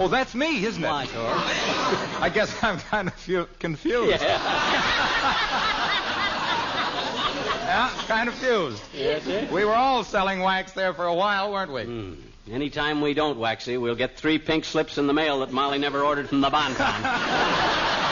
Oh, 0.00 0.08
that's 0.08 0.34
me, 0.34 0.64
isn't 0.64 0.82
it? 0.82 0.86
Why, 0.88 1.06
Tor? 1.06 1.22
I 2.22 2.30
guess 2.32 2.54
I'm 2.62 2.78
kind 2.78 3.08
of 3.08 3.58
confused. 3.58 4.22
Yeah, 4.22 4.38
kind 8.06 8.28
of 8.28 8.34
fused. 8.34 8.82
Yes, 8.94 9.22
sir. 9.22 9.48
We 9.52 9.64
were 9.64 9.74
all 9.74 10.04
selling 10.04 10.40
wax 10.40 10.72
there 10.72 10.92
for 10.94 11.06
a 11.06 11.14
while, 11.14 11.52
weren't 11.52 11.72
we? 11.72 11.84
Hmm. 11.84 12.14
Anytime 12.50 13.00
we 13.02 13.14
don't, 13.14 13.38
Waxy, 13.38 13.76
we'll 13.76 13.94
get 13.94 14.16
three 14.16 14.38
pink 14.38 14.64
slips 14.64 14.96
in 14.98 15.06
the 15.06 15.12
mail 15.12 15.40
that 15.40 15.52
Molly 15.52 15.78
never 15.78 16.02
ordered 16.02 16.28
from 16.28 16.40
the 16.40 16.50
Bonton. 16.50 16.86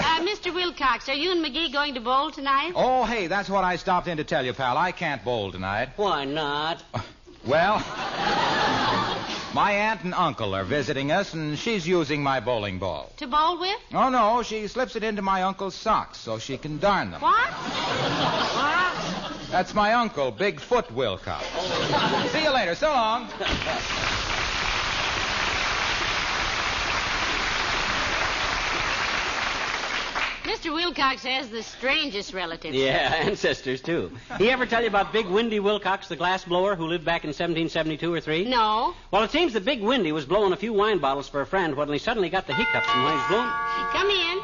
Uh, 0.00 0.20
Mr. 0.20 0.54
Wilcox, 0.54 1.08
are 1.08 1.14
you 1.14 1.32
and 1.32 1.44
McGee 1.44 1.72
going 1.72 1.94
to 1.94 2.00
bowl 2.00 2.30
tonight? 2.30 2.72
Oh, 2.76 3.04
hey, 3.04 3.26
that's 3.26 3.50
what 3.50 3.64
I 3.64 3.74
stopped 3.74 4.06
in 4.06 4.16
to 4.18 4.24
tell 4.24 4.44
you, 4.44 4.52
pal. 4.52 4.76
I 4.78 4.92
can't 4.92 5.24
bowl 5.24 5.50
tonight. 5.50 5.88
Why 5.96 6.24
not? 6.24 6.84
Well, 7.44 7.78
my 9.54 9.72
aunt 9.72 10.04
and 10.04 10.14
uncle 10.14 10.54
are 10.54 10.64
visiting 10.64 11.10
us, 11.10 11.34
and 11.34 11.58
she's 11.58 11.86
using 11.86 12.22
my 12.22 12.40
bowling 12.40 12.78
ball. 12.78 13.12
To 13.18 13.26
bowl 13.26 13.58
with? 13.58 13.78
Oh, 13.92 14.08
no, 14.08 14.42
she 14.42 14.66
slips 14.68 14.96
it 14.96 15.02
into 15.02 15.22
my 15.22 15.42
uncle's 15.42 15.74
socks 15.74 16.18
so 16.18 16.38
she 16.38 16.58
can 16.58 16.78
darn 16.78 17.10
them. 17.10 17.20
What? 17.20 17.48
what? 17.50 18.88
That's 19.50 19.74
my 19.74 19.94
uncle, 19.94 20.30
Bigfoot 20.32 20.90
Wilcox. 20.92 21.46
See 22.32 22.42
you 22.42 22.52
later. 22.52 22.74
So 22.74 22.88
long. 22.88 23.28
Mr. 30.48 30.72
Wilcox 30.72 31.22
has 31.24 31.50
the 31.50 31.62
strangest 31.62 32.32
relatives. 32.32 32.74
Yeah, 32.74 33.14
ancestors, 33.20 33.82
too. 33.82 34.10
He 34.38 34.50
ever 34.50 34.64
tell 34.64 34.80
you 34.80 34.88
about 34.88 35.12
Big 35.12 35.26
Windy 35.26 35.60
Wilcox, 35.60 36.08
the 36.08 36.16
glass 36.16 36.42
blower, 36.46 36.74
who 36.74 36.86
lived 36.86 37.04
back 37.04 37.22
in 37.24 37.28
1772 37.28 38.14
or 38.14 38.18
3? 38.18 38.46
No. 38.46 38.94
Well, 39.10 39.22
it 39.24 39.30
seems 39.30 39.52
that 39.52 39.66
Big 39.66 39.82
Windy 39.82 40.10
was 40.10 40.24
blowing 40.24 40.54
a 40.54 40.56
few 40.56 40.72
wine 40.72 41.00
bottles 41.00 41.28
for 41.28 41.42
a 41.42 41.46
friend 41.46 41.74
when 41.74 41.90
he 41.90 41.98
suddenly 41.98 42.30
got 42.30 42.46
the 42.46 42.54
hiccups 42.54 42.88
and 42.88 43.04
when 43.04 43.12
he 43.12 43.18
was 43.18 43.28
blowing. 43.28 43.50
Come 43.92 44.08
in. 44.08 44.38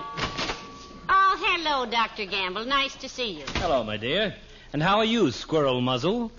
Oh, 1.08 1.36
hello, 1.40 1.86
Dr. 1.90 2.26
Gamble. 2.26 2.66
Nice 2.66 2.94
to 2.96 3.08
see 3.08 3.38
you. 3.38 3.44
Hello, 3.54 3.82
my 3.82 3.96
dear. 3.96 4.34
And 4.74 4.82
how 4.82 4.98
are 4.98 5.06
you, 5.06 5.30
squirrel 5.30 5.80
muzzle? 5.80 6.30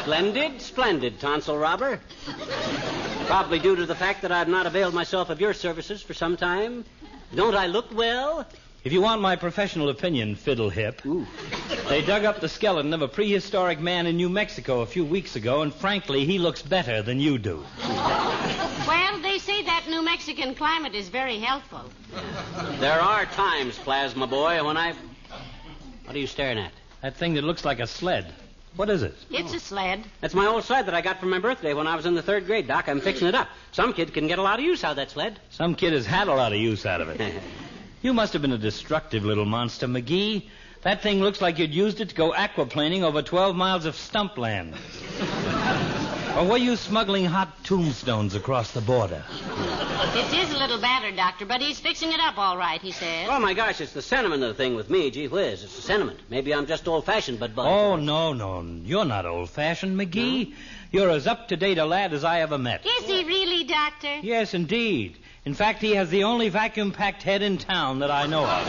Splendid, 0.00 0.62
splendid, 0.62 1.20
tonsil 1.20 1.58
robber. 1.58 2.00
Probably 3.30 3.60
due 3.60 3.76
to 3.76 3.86
the 3.86 3.94
fact 3.94 4.22
that 4.22 4.32
I've 4.32 4.48
not 4.48 4.66
availed 4.66 4.92
myself 4.92 5.30
of 5.30 5.40
your 5.40 5.54
services 5.54 6.02
for 6.02 6.14
some 6.14 6.36
time. 6.36 6.84
Don't 7.32 7.54
I 7.54 7.68
look 7.68 7.86
well? 7.94 8.44
If 8.82 8.92
you 8.92 9.00
want 9.00 9.20
my 9.20 9.36
professional 9.36 9.88
opinion, 9.88 10.34
fiddle 10.34 10.68
hip, 10.68 11.00
they 11.88 12.02
dug 12.02 12.24
up 12.24 12.40
the 12.40 12.48
skeleton 12.48 12.92
of 12.92 13.02
a 13.02 13.06
prehistoric 13.06 13.78
man 13.78 14.08
in 14.08 14.16
New 14.16 14.28
Mexico 14.28 14.80
a 14.80 14.86
few 14.86 15.04
weeks 15.04 15.36
ago, 15.36 15.62
and 15.62 15.72
frankly, 15.72 16.24
he 16.24 16.40
looks 16.40 16.60
better 16.60 17.02
than 17.02 17.20
you 17.20 17.38
do. 17.38 17.64
Well, 18.88 19.20
they 19.22 19.38
say 19.38 19.62
that 19.62 19.84
New 19.88 20.02
Mexican 20.02 20.56
climate 20.56 20.96
is 20.96 21.08
very 21.08 21.38
healthful. 21.38 21.84
There 22.80 23.00
are 23.00 23.26
times, 23.26 23.78
Plasma 23.78 24.26
Boy, 24.26 24.64
when 24.64 24.76
I. 24.76 24.92
What 26.04 26.16
are 26.16 26.18
you 26.18 26.26
staring 26.26 26.58
at? 26.58 26.72
That 27.00 27.16
thing 27.16 27.34
that 27.34 27.44
looks 27.44 27.64
like 27.64 27.78
a 27.78 27.86
sled. 27.86 28.34
What 28.76 28.88
is 28.88 29.02
it? 29.02 29.14
It's 29.30 29.52
a 29.52 29.56
oh. 29.56 29.58
sled. 29.58 30.04
That's 30.20 30.34
my 30.34 30.46
old 30.46 30.64
sled 30.64 30.86
that 30.86 30.94
I 30.94 31.00
got 31.00 31.20
for 31.20 31.26
my 31.26 31.38
birthday 31.38 31.74
when 31.74 31.86
I 31.86 31.96
was 31.96 32.06
in 32.06 32.14
the 32.14 32.22
third 32.22 32.46
grade, 32.46 32.66
Doc. 32.66 32.88
I'm 32.88 33.00
fixing 33.00 33.28
it 33.28 33.34
up. 33.34 33.48
Some 33.72 33.92
kid 33.92 34.14
can 34.14 34.26
get 34.26 34.38
a 34.38 34.42
lot 34.42 34.58
of 34.58 34.64
use 34.64 34.84
out 34.84 34.92
of 34.92 34.96
that 34.96 35.10
sled. 35.10 35.40
Some 35.50 35.74
kid 35.74 35.92
has 35.92 36.06
had 36.06 36.28
a 36.28 36.34
lot 36.34 36.52
of 36.52 36.58
use 36.58 36.86
out 36.86 37.00
of 37.00 37.08
it. 37.08 37.34
You 38.02 38.14
must 38.14 38.32
have 38.32 38.40
been 38.40 38.52
a 38.52 38.58
destructive 38.58 39.26
little 39.26 39.44
monster, 39.44 39.86
McGee. 39.86 40.48
That 40.80 41.02
thing 41.02 41.20
looks 41.20 41.42
like 41.42 41.58
you'd 41.58 41.74
used 41.74 42.00
it 42.00 42.08
to 42.08 42.14
go 42.14 42.32
aquaplaning 42.32 43.02
over 43.02 43.20
12 43.20 43.54
miles 43.54 43.84
of 43.84 43.94
stump 43.94 44.38
land. 44.38 44.74
or 46.36 46.46
were 46.46 46.56
you 46.56 46.76
smuggling 46.76 47.24
hot 47.24 47.64
tombstones 47.64 48.34
across 48.34 48.70
the 48.72 48.80
border? 48.80 49.22
It 50.14 50.32
is 50.34 50.52
a 50.54 50.58
little 50.58 50.80
battered, 50.80 51.16
Doctor, 51.16 51.46
but 51.46 51.60
he's 51.60 51.78
fixing 51.78 52.12
it 52.12 52.20
up 52.20 52.38
all 52.38 52.56
right, 52.56 52.80
he 52.80 52.92
says. 52.92 53.28
Oh, 53.30 53.38
my 53.38 53.54
gosh, 53.54 53.80
it's 53.80 53.92
the 53.92 54.02
sentiment 54.02 54.42
of 54.42 54.48
the 54.48 54.54
thing 54.54 54.74
with 54.74 54.90
me. 54.90 55.10
Gee 55.10 55.28
whiz, 55.28 55.62
it's 55.62 55.76
the 55.76 55.82
sentiment. 55.82 56.18
Maybe 56.28 56.52
I'm 56.54 56.66
just 56.66 56.88
old 56.88 57.06
fashioned, 57.06 57.38
but. 57.38 57.54
but 57.54 57.66
Oh, 57.66 57.96
no, 57.96 58.32
no. 58.32 58.62
You're 58.84 59.04
not 59.04 59.26
old 59.26 59.50
fashioned, 59.50 59.98
McGee. 59.98 60.54
You're 60.90 61.10
as 61.10 61.26
up 61.26 61.48
to 61.48 61.56
date 61.56 61.78
a 61.78 61.84
lad 61.84 62.12
as 62.12 62.24
I 62.24 62.40
ever 62.40 62.58
met. 62.58 62.84
Is 62.84 63.04
he 63.04 63.24
really, 63.24 63.64
Doctor? 63.64 64.18
Yes, 64.22 64.54
indeed. 64.54 65.16
In 65.44 65.54
fact, 65.54 65.80
he 65.80 65.94
has 65.94 66.10
the 66.10 66.24
only 66.24 66.48
vacuum 66.48 66.92
packed 66.92 67.22
head 67.22 67.42
in 67.42 67.58
town 67.58 68.00
that 68.00 68.10
I 68.10 68.26
know 68.26 68.44
of. 68.44 68.66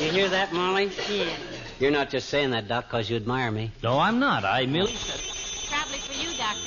You 0.00 0.10
hear 0.10 0.28
that, 0.28 0.52
Molly? 0.52 0.90
Yeah. 1.10 1.28
You're 1.80 1.90
not 1.90 2.10
just 2.10 2.28
saying 2.28 2.50
that, 2.50 2.66
Doc, 2.66 2.86
because 2.86 3.10
you 3.10 3.16
admire 3.16 3.50
me. 3.50 3.72
No, 3.82 3.98
I'm 3.98 4.18
not. 4.18 4.44
I 4.44 4.66
merely. 4.66 4.92
Probably 4.92 5.37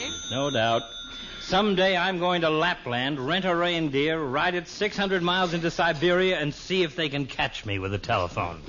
for. 0.09 0.33
No 0.33 0.49
doubt. 0.49 0.83
Someday 1.41 1.97
I'm 1.97 2.19
going 2.19 2.41
to 2.41 2.49
Lapland, 2.49 3.19
rent 3.19 3.45
a 3.45 3.53
reindeer, 3.53 4.19
ride 4.19 4.55
it 4.55 4.67
600 4.67 5.21
miles 5.21 5.53
into 5.53 5.69
Siberia, 5.69 6.39
and 6.39 6.53
see 6.53 6.83
if 6.83 6.95
they 6.95 7.09
can 7.09 7.25
catch 7.25 7.65
me 7.65 7.77
with 7.79 7.93
a 7.93 7.97
telephone. 7.97 8.61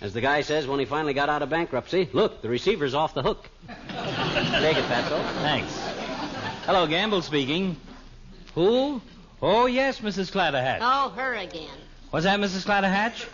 As 0.00 0.14
the 0.14 0.20
guy 0.20 0.42
says 0.42 0.66
when 0.66 0.78
he 0.78 0.86
finally 0.86 1.14
got 1.14 1.28
out 1.28 1.42
of 1.42 1.50
bankruptcy, 1.50 2.08
look, 2.12 2.42
the 2.42 2.48
receiver's 2.48 2.94
off 2.94 3.12
the 3.12 3.22
hook. 3.22 3.48
Take 3.68 4.76
it, 4.76 4.84
Fatso. 4.84 5.22
Thanks. 5.42 5.76
Hello, 6.64 6.86
Gamble 6.86 7.22
speaking. 7.22 7.76
Who? 8.54 9.02
Oh, 9.42 9.66
yes, 9.66 10.00
Mrs. 10.00 10.32
Clatterhatch. 10.32 10.78
Oh, 10.80 11.10
her 11.10 11.34
again. 11.34 11.68
Was 12.12 12.24
that 12.24 12.40
Mrs. 12.40 12.64
Clatterhatch? 12.64 13.26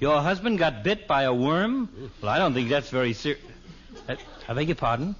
Your 0.00 0.20
husband 0.22 0.58
got 0.58 0.82
bit 0.82 1.06
by 1.06 1.22
a 1.24 1.34
worm? 1.34 2.10
Well, 2.22 2.30
I 2.30 2.38
don't 2.38 2.54
think 2.54 2.68
that's 2.68 2.90
very 2.90 3.12
serious. 3.12 3.42
Uh, 4.08 4.16
I 4.48 4.54
beg 4.54 4.68
your 4.68 4.76
pardon? 4.76 5.14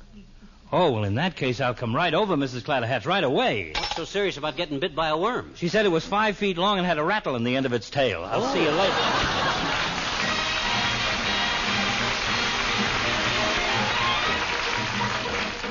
Oh, 0.76 0.90
well, 0.90 1.04
in 1.04 1.14
that 1.14 1.36
case, 1.36 1.60
I'll 1.60 1.72
come 1.72 1.94
right 1.94 2.12
over, 2.12 2.36
Mrs. 2.36 2.62
Clatterhatch, 2.62 3.06
right 3.06 3.22
away. 3.22 3.74
What's 3.76 3.94
so 3.94 4.04
serious 4.04 4.38
about 4.38 4.56
getting 4.56 4.80
bit 4.80 4.92
by 4.92 5.06
a 5.06 5.16
worm? 5.16 5.52
She 5.54 5.68
said 5.68 5.86
it 5.86 5.90
was 5.90 6.04
five 6.04 6.36
feet 6.36 6.58
long 6.58 6.78
and 6.78 6.86
had 6.86 6.98
a 6.98 7.04
rattle 7.04 7.36
in 7.36 7.44
the 7.44 7.54
end 7.54 7.64
of 7.64 7.72
its 7.72 7.88
tail. 7.88 8.24
I'll 8.24 8.42
oh. 8.42 8.52
see 8.52 8.64
you 8.64 8.70
later. 8.72 9.94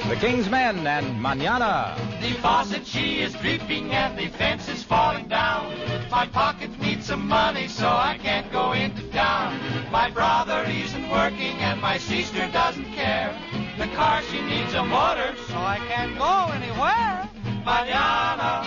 The 0.07 0.15
King's 0.21 0.49
Men 0.49 0.87
and 0.87 1.21
Manana. 1.21 1.97
The 2.21 2.33
faucet 2.35 2.87
she 2.87 3.19
is 3.19 3.33
dripping 3.33 3.91
and 3.91 4.17
the 4.17 4.27
fence 4.37 4.69
is 4.69 4.83
falling 4.83 5.27
down. 5.27 5.73
My 6.11 6.27
pocket 6.27 6.79
needs 6.79 7.07
some 7.07 7.27
money 7.27 7.67
so 7.67 7.87
I 7.87 8.17
can't 8.21 8.49
go 8.53 8.71
into 8.71 9.01
town. 9.09 9.59
My 9.91 10.09
brother 10.09 10.63
isn't 10.65 11.09
working 11.09 11.57
and 11.57 11.81
my 11.81 11.97
sister 11.97 12.47
doesn't 12.53 12.93
care. 12.93 13.37
The 13.77 13.87
car, 13.87 14.21
she 14.29 14.39
needs 14.39 14.73
a 14.75 14.83
motor, 14.83 15.35
so 15.47 15.55
I 15.57 15.79
can't 15.87 16.15
go 16.17 16.51
anywhere. 16.53 17.27
Manana, 17.65 18.63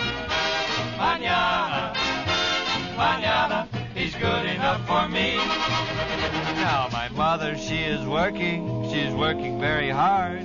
manana, 0.97 1.93
manana 2.97 3.69
is 3.95 4.13
good 4.15 4.45
enough 4.45 4.85
for 4.85 5.07
me. 5.07 5.37
Now, 6.57 6.89
my 6.91 7.07
mother, 7.09 7.57
she 7.57 7.77
is 7.77 8.05
working, 8.05 8.91
she's 8.91 9.13
working 9.13 9.61
very 9.61 9.89
hard. 9.89 10.43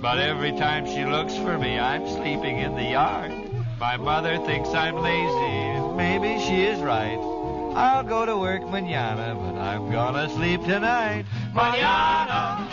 But 0.00 0.18
every 0.18 0.52
time 0.52 0.86
she 0.86 1.04
looks 1.04 1.34
for 1.36 1.58
me, 1.58 1.78
I'm 1.78 2.08
sleeping 2.08 2.58
in 2.58 2.76
the 2.76 2.84
yard. 2.84 3.32
My 3.78 3.98
mother 3.98 4.38
thinks 4.38 4.70
I'm 4.70 4.96
lazy, 4.96 5.94
maybe 5.96 6.42
she 6.46 6.62
is 6.62 6.80
right. 6.80 7.18
I'll 7.76 8.04
go 8.04 8.24
to 8.24 8.36
work 8.38 8.62
manana, 8.68 9.34
but 9.34 9.60
I'm 9.60 9.90
gonna 9.90 10.30
sleep 10.30 10.64
tonight. 10.64 11.26
Manana, 11.52 12.67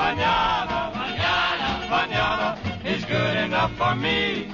manana, 0.00 0.80
manana, 0.96 1.70
manana 1.92 2.58
is 2.86 3.04
good 3.04 3.36
enough 3.36 3.72
for 3.76 3.94
me. 3.94 4.48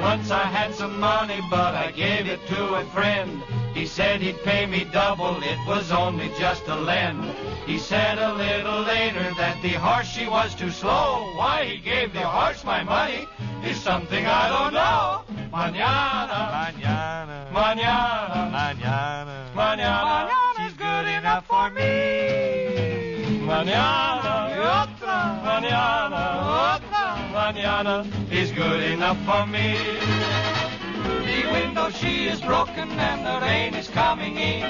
Once 0.00 0.30
I 0.30 0.44
had 0.44 0.72
some 0.72 1.00
money, 1.00 1.40
but 1.50 1.74
I 1.74 1.90
gave 1.90 2.28
it 2.28 2.40
to 2.46 2.62
a 2.74 2.84
friend. 2.96 3.42
He 3.74 3.86
said 3.86 4.20
he'd 4.20 4.40
pay 4.44 4.66
me 4.66 4.86
double, 4.92 5.36
it 5.42 5.58
was 5.66 5.90
only 5.90 6.30
just 6.38 6.66
a 6.68 6.76
lend. 6.76 7.24
He 7.66 7.78
said 7.78 8.18
a 8.18 8.32
little 8.34 8.82
later 8.82 9.26
that 9.34 9.60
the 9.62 9.74
horse 9.84 10.08
she 10.08 10.26
was 10.28 10.54
too 10.54 10.70
slow. 10.70 11.32
Why 11.36 11.64
he 11.64 11.78
gave 11.78 12.12
the 12.12 12.26
horse 12.36 12.64
my 12.64 12.82
money 12.84 13.26
is 13.64 13.76
something 13.78 14.24
I 14.24 14.44
don't 14.54 14.74
know. 14.74 15.24
Manana, 15.50 16.40
manana, 16.54 17.50
manana, 17.52 18.50
manana, 18.62 19.50
manana, 19.54 20.34
she's 20.56 20.74
good 20.74 21.06
enough 21.18 21.46
for 21.46 21.70
me. 21.70 22.47
Manana, 23.58 24.54
otra, 24.54 25.42
manana, 25.42 26.78
otra, 26.78 27.32
manana 27.32 28.06
is 28.30 28.52
good 28.52 28.84
enough 28.84 29.18
for 29.26 29.46
me. 29.48 29.76
The 31.26 31.42
window 31.50 31.90
she 31.90 32.28
is 32.28 32.40
broken 32.40 32.88
and 32.88 33.26
the 33.26 33.44
rain 33.44 33.74
is 33.74 33.88
coming 33.88 34.36
in. 34.36 34.62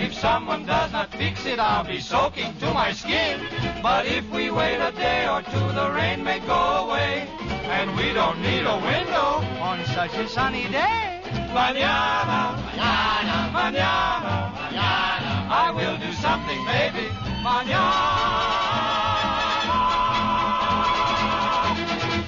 If 0.00 0.14
someone 0.14 0.64
does 0.64 0.90
not 0.90 1.12
fix 1.12 1.44
it, 1.44 1.58
I'll 1.58 1.84
be 1.84 2.00
soaking 2.00 2.56
to 2.60 2.72
my 2.72 2.92
skin. 2.92 3.42
But 3.82 4.06
if 4.06 4.26
we 4.30 4.50
wait 4.50 4.80
a 4.80 4.92
day 4.92 5.28
or 5.28 5.42
two, 5.42 5.72
the 5.74 5.90
rain 5.90 6.24
may 6.24 6.40
go 6.40 6.88
away. 6.88 7.28
And 7.76 7.94
we 7.94 8.14
don't 8.14 8.40
need 8.40 8.64
a 8.64 8.78
window 8.92 9.44
on 9.60 9.84
such 9.92 10.14
a 10.14 10.26
sunny 10.26 10.66
day. 10.68 11.20
Manana, 11.52 12.56
manana, 12.56 13.50
manana, 13.52 14.52
manana. 14.56 15.46
I 15.52 15.70
will 15.76 15.98
do 15.98 16.10
something, 16.14 16.64
baby. 16.64 17.19
Manana. 17.42 17.74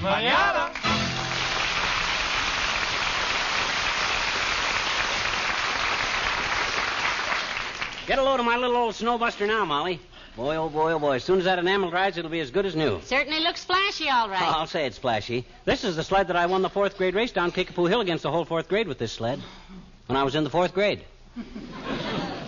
Manana. 0.01 0.71
Get 8.07 8.19
a 8.19 8.23
load 8.23 8.39
of 8.39 8.45
my 8.45 8.57
little 8.57 8.75
old 8.75 8.95
snowbuster 8.95 9.47
now, 9.47 9.63
Molly. 9.65 9.99
Boy, 10.35 10.55
oh 10.55 10.67
boy, 10.67 10.93
oh 10.93 10.99
boy. 10.99 11.15
As 11.17 11.23
soon 11.23 11.37
as 11.37 11.45
that 11.45 11.59
enamel 11.59 11.91
dries, 11.91 12.17
it'll 12.17 12.31
be 12.31 12.39
as 12.39 12.49
good 12.49 12.65
as 12.65 12.75
new. 12.75 12.99
Certainly 13.03 13.41
looks 13.41 13.63
flashy, 13.63 14.09
all 14.09 14.27
right. 14.27 14.41
I'll 14.41 14.65
say 14.65 14.87
it's 14.87 14.97
flashy. 14.97 15.45
This 15.63 15.83
is 15.83 15.95
the 15.95 16.03
sled 16.03 16.27
that 16.27 16.35
I 16.35 16.47
won 16.47 16.63
the 16.63 16.69
fourth 16.69 16.97
grade 16.97 17.13
race 17.13 17.31
down 17.31 17.51
Kickapoo 17.51 17.85
Hill 17.85 18.01
against 18.01 18.23
the 18.23 18.31
whole 18.31 18.45
fourth 18.45 18.67
grade 18.67 18.87
with 18.87 18.97
this 18.97 19.11
sled. 19.11 19.39
When 20.07 20.17
I 20.17 20.23
was 20.23 20.33
in 20.33 20.43
the 20.43 20.49
fourth 20.49 20.73
grade. 20.73 21.03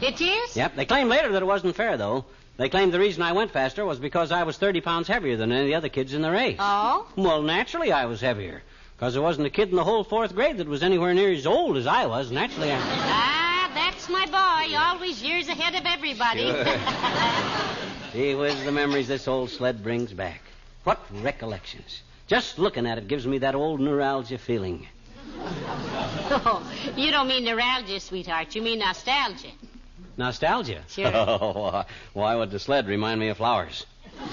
It 0.01 0.21
is? 0.21 0.55
Yep. 0.55 0.75
They 0.75 0.85
claimed 0.85 1.09
later 1.09 1.31
that 1.31 1.41
it 1.41 1.45
wasn't 1.45 1.75
fair, 1.75 1.97
though. 1.97 2.25
They 2.57 2.69
claimed 2.69 2.93
the 2.93 2.99
reason 2.99 3.21
I 3.21 3.33
went 3.33 3.51
faster 3.51 3.85
was 3.85 3.99
because 3.99 4.31
I 4.31 4.43
was 4.43 4.57
30 4.57 4.81
pounds 4.81 5.07
heavier 5.07 5.35
than 5.35 5.51
any 5.51 5.61
of 5.61 5.67
the 5.67 5.75
other 5.75 5.89
kids 5.89 6.13
in 6.13 6.21
the 6.21 6.31
race. 6.31 6.57
Oh? 6.59 7.07
Well, 7.15 7.41
naturally 7.41 7.91
I 7.91 8.05
was 8.05 8.21
heavier. 8.21 8.63
Because 8.95 9.13
there 9.13 9.21
wasn't 9.21 9.47
a 9.47 9.49
kid 9.49 9.69
in 9.69 9.75
the 9.75 9.83
whole 9.83 10.05
fourth 10.05 10.33
grade 10.33 10.57
that 10.57 10.67
was 10.67 10.81
anywhere 10.81 11.13
near 11.13 11.31
as 11.31 11.45
old 11.45 11.75
as 11.75 11.85
I 11.85 12.05
was. 12.05 12.31
Naturally, 12.31 12.71
I... 12.71 12.79
Ah, 12.79 13.71
that's 13.73 14.07
my 14.07 14.25
boy. 14.25 14.77
Always 14.77 15.21
years 15.21 15.49
ahead 15.49 15.75
of 15.75 15.85
everybody. 15.85 16.45
Gee 18.13 18.35
whiz, 18.35 18.63
the 18.63 18.71
memories 18.71 19.09
this 19.09 19.27
old 19.27 19.49
sled 19.49 19.83
brings 19.83 20.13
back. 20.13 20.41
What 20.85 21.01
recollections. 21.21 22.01
Just 22.27 22.57
looking 22.57 22.87
at 22.87 22.97
it 22.97 23.09
gives 23.09 23.27
me 23.27 23.39
that 23.39 23.53
old 23.53 23.81
neuralgia 23.81 24.37
feeling. 24.37 24.87
oh, 25.37 26.65
you 26.95 27.11
don't 27.11 27.27
mean 27.27 27.43
neuralgia, 27.43 27.99
sweetheart. 27.99 28.55
You 28.55 28.61
mean 28.61 28.79
nostalgia. 28.79 29.51
Nostalgia? 30.17 30.83
Sure. 30.89 31.11
Oh, 31.13 31.83
why 32.13 32.35
would 32.35 32.51
the 32.51 32.59
sled 32.59 32.87
remind 32.87 33.19
me 33.19 33.29
of 33.29 33.37
flowers? 33.37 33.85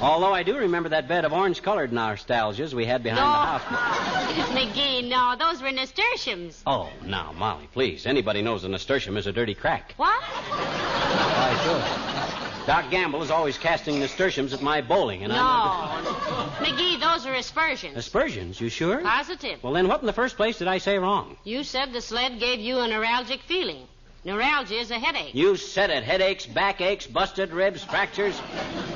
Although 0.00 0.32
I 0.32 0.42
do 0.42 0.56
remember 0.56 0.88
that 0.90 1.08
bed 1.08 1.26
of 1.26 1.32
orange-colored 1.34 1.92
nostalgias 1.92 2.72
we 2.72 2.86
had 2.86 3.02
behind 3.02 3.18
the 3.18 3.22
house. 3.22 3.62
McGee, 4.50 5.06
no, 5.06 5.36
those 5.38 5.60
were 5.60 5.70
nasturtiums. 5.70 6.62
Oh, 6.66 6.88
now, 7.04 7.32
Molly, 7.36 7.68
please. 7.72 8.06
Anybody 8.06 8.40
knows 8.40 8.64
a 8.64 8.68
nasturtium 8.68 9.18
is 9.18 9.26
a 9.26 9.32
dirty 9.32 9.54
crack. 9.54 9.92
What? 9.98 10.22
Why, 10.22 11.60
sure. 11.64 12.49
Doc 12.66 12.90
Gamble 12.90 13.22
is 13.22 13.30
always 13.30 13.56
casting 13.58 14.00
nasturtiums 14.00 14.52
at 14.52 14.62
my 14.62 14.80
bowling, 14.80 15.24
and 15.24 15.32
no. 15.32 15.38
I'm... 15.40 16.04
No. 16.04 16.10
McGee, 16.58 17.00
those 17.00 17.26
are 17.26 17.34
aspersions. 17.34 17.96
Aspersions, 17.96 18.60
you 18.60 18.68
sure? 18.68 19.00
Positive. 19.00 19.62
Well, 19.62 19.72
then 19.72 19.88
what 19.88 20.00
in 20.00 20.06
the 20.06 20.12
first 20.12 20.36
place 20.36 20.58
did 20.58 20.68
I 20.68 20.78
say 20.78 20.98
wrong? 20.98 21.36
You 21.44 21.64
said 21.64 21.92
the 21.92 22.00
sled 22.00 22.38
gave 22.38 22.60
you 22.60 22.78
a 22.78 22.86
neuralgic 22.86 23.40
feeling. 23.40 23.86
Neuralgia 24.24 24.74
is 24.74 24.90
a 24.90 24.98
headache. 24.98 25.34
You 25.34 25.56
said 25.56 25.88
it. 25.88 26.04
Headaches, 26.04 26.44
backaches, 26.44 27.06
busted 27.10 27.52
ribs, 27.52 27.82
fractures. 27.82 28.38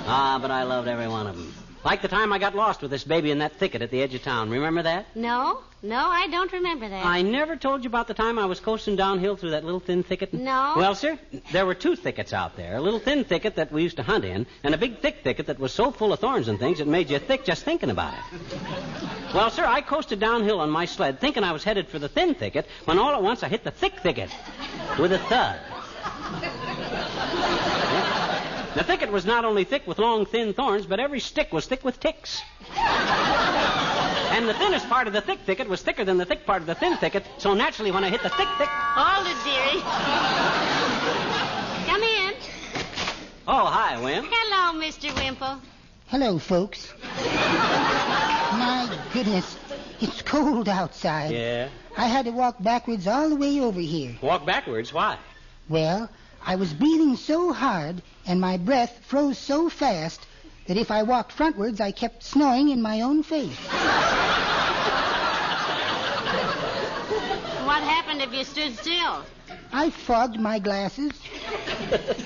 Ah, 0.06 0.38
but 0.40 0.50
I 0.50 0.64
loved 0.64 0.86
every 0.86 1.08
one 1.08 1.26
of 1.26 1.36
them. 1.36 1.54
Like 1.84 2.00
the 2.00 2.08
time 2.08 2.32
I 2.32 2.38
got 2.38 2.54
lost 2.54 2.80
with 2.80 2.90
this 2.90 3.04
baby 3.04 3.30
in 3.30 3.40
that 3.40 3.56
thicket 3.56 3.82
at 3.82 3.90
the 3.90 4.00
edge 4.00 4.14
of 4.14 4.22
town. 4.22 4.48
Remember 4.48 4.82
that? 4.82 5.14
No, 5.14 5.60
no, 5.82 5.98
I 5.98 6.28
don't 6.28 6.50
remember 6.50 6.88
that. 6.88 7.04
I 7.04 7.20
never 7.20 7.56
told 7.56 7.84
you 7.84 7.88
about 7.88 8.08
the 8.08 8.14
time 8.14 8.38
I 8.38 8.46
was 8.46 8.58
coasting 8.58 8.96
downhill 8.96 9.36
through 9.36 9.50
that 9.50 9.64
little 9.64 9.80
thin 9.80 10.02
thicket. 10.02 10.32
No. 10.32 10.72
Well, 10.78 10.94
sir, 10.94 11.18
there 11.52 11.66
were 11.66 11.74
two 11.74 11.94
thickets 11.94 12.32
out 12.32 12.56
there. 12.56 12.76
A 12.76 12.80
little 12.80 13.00
thin 13.00 13.24
thicket 13.24 13.56
that 13.56 13.70
we 13.70 13.82
used 13.82 13.98
to 13.98 14.02
hunt 14.02 14.24
in, 14.24 14.46
and 14.62 14.74
a 14.74 14.78
big 14.78 15.00
thick 15.00 15.18
thicket 15.22 15.46
that 15.48 15.58
was 15.58 15.74
so 15.74 15.90
full 15.90 16.14
of 16.14 16.20
thorns 16.20 16.48
and 16.48 16.58
things 16.58 16.80
it 16.80 16.86
made 16.86 17.10
you 17.10 17.18
thick 17.18 17.44
just 17.44 17.64
thinking 17.64 17.90
about 17.90 18.14
it. 18.14 18.58
Well, 19.34 19.50
sir, 19.50 19.66
I 19.66 19.82
coasted 19.82 20.20
downhill 20.20 20.60
on 20.60 20.70
my 20.70 20.86
sled 20.86 21.20
thinking 21.20 21.44
I 21.44 21.52
was 21.52 21.64
headed 21.64 21.88
for 21.88 21.98
the 21.98 22.08
thin 22.08 22.34
thicket 22.34 22.66
when 22.86 22.98
all 22.98 23.14
at 23.14 23.22
once 23.22 23.42
I 23.42 23.48
hit 23.48 23.62
the 23.62 23.70
thick 23.70 23.98
thicket 24.00 24.30
with 24.98 25.12
a 25.12 25.18
thud. 25.18 25.60
The 28.74 28.82
thicket 28.82 29.12
was 29.12 29.24
not 29.24 29.44
only 29.44 29.62
thick 29.62 29.86
with 29.86 29.98
long, 29.98 30.26
thin 30.26 30.52
thorns, 30.52 30.84
but 30.86 30.98
every 30.98 31.20
stick 31.20 31.52
was 31.52 31.66
thick 31.66 31.84
with 31.84 32.00
ticks. 32.00 32.42
And 32.76 34.48
the 34.48 34.54
thinnest 34.54 34.88
part 34.88 35.06
of 35.06 35.12
the 35.12 35.20
thick 35.20 35.38
thicket 35.46 35.68
was 35.68 35.80
thicker 35.80 36.04
than 36.04 36.18
the 36.18 36.24
thick 36.24 36.44
part 36.44 36.60
of 36.60 36.66
the 36.66 36.74
thin 36.74 36.96
thicket, 36.96 37.24
so 37.38 37.54
naturally 37.54 37.92
when 37.92 38.02
I 38.02 38.10
hit 38.10 38.22
the 38.22 38.30
thick 38.30 38.48
thick. 38.58 38.68
Hold 38.68 39.28
it, 39.28 39.36
dearie. 39.44 39.80
Come 41.86 42.02
in. 42.02 42.34
Oh, 43.46 43.66
hi, 43.66 43.94
Wim. 43.96 44.26
Hello, 44.28 44.80
Mr. 44.80 45.14
Wimple. 45.14 45.60
Hello, 46.08 46.38
folks. 46.40 46.92
My 47.14 48.98
goodness, 49.12 49.56
it's 50.00 50.20
cold 50.22 50.68
outside. 50.68 51.30
Yeah. 51.30 51.68
I 51.96 52.06
had 52.06 52.24
to 52.24 52.32
walk 52.32 52.56
backwards 52.60 53.06
all 53.06 53.28
the 53.28 53.36
way 53.36 53.60
over 53.60 53.80
here. 53.80 54.16
Walk 54.20 54.44
backwards? 54.44 54.92
Why? 54.92 55.16
Well, 55.68 56.10
I 56.46 56.56
was 56.56 56.72
breathing 56.72 57.16
so 57.16 57.52
hard 57.52 58.02
and 58.26 58.40
my 58.40 58.56
breath 58.56 59.00
froze 59.06 59.38
so 59.38 59.68
fast 59.68 60.26
that 60.66 60.76
if 60.76 60.90
I 60.90 61.02
walked 61.02 61.36
frontwards, 61.36 61.80
I 61.80 61.92
kept 61.92 62.22
snoring 62.22 62.68
in 62.68 62.80
my 62.82 63.02
own 63.02 63.22
face. 63.22 63.56
What 67.64 67.82
happened 67.82 68.22
if 68.22 68.32
you 68.32 68.44
stood 68.44 68.76
still? 68.78 69.24
I 69.72 69.90
fogged 69.90 70.38
my 70.38 70.58
glasses. 70.58 71.12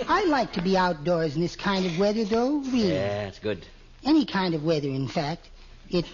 I 0.09 0.25
like 0.27 0.53
to 0.55 0.63
be 0.63 0.77
outdoors 0.77 1.37
in 1.37 1.41
this 1.41 1.57
kind 1.57 1.87
of 1.87 1.99
weather, 1.99 2.25
though, 2.25 2.59
really. 2.59 2.93
Yeah, 2.93 3.29
it's 3.29 3.39
good. 3.39 3.65
Any 4.05 4.27
kind 4.27 4.55
of 4.55 4.65
weather, 4.65 4.89
in 4.89 5.09
fact. 5.09 5.49
It 5.91 6.07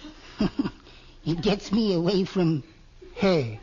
it 1.25 1.41
gets 1.41 1.71
me 1.71 1.93
away 1.93 2.23
from 2.23 2.63
her. 3.17 3.57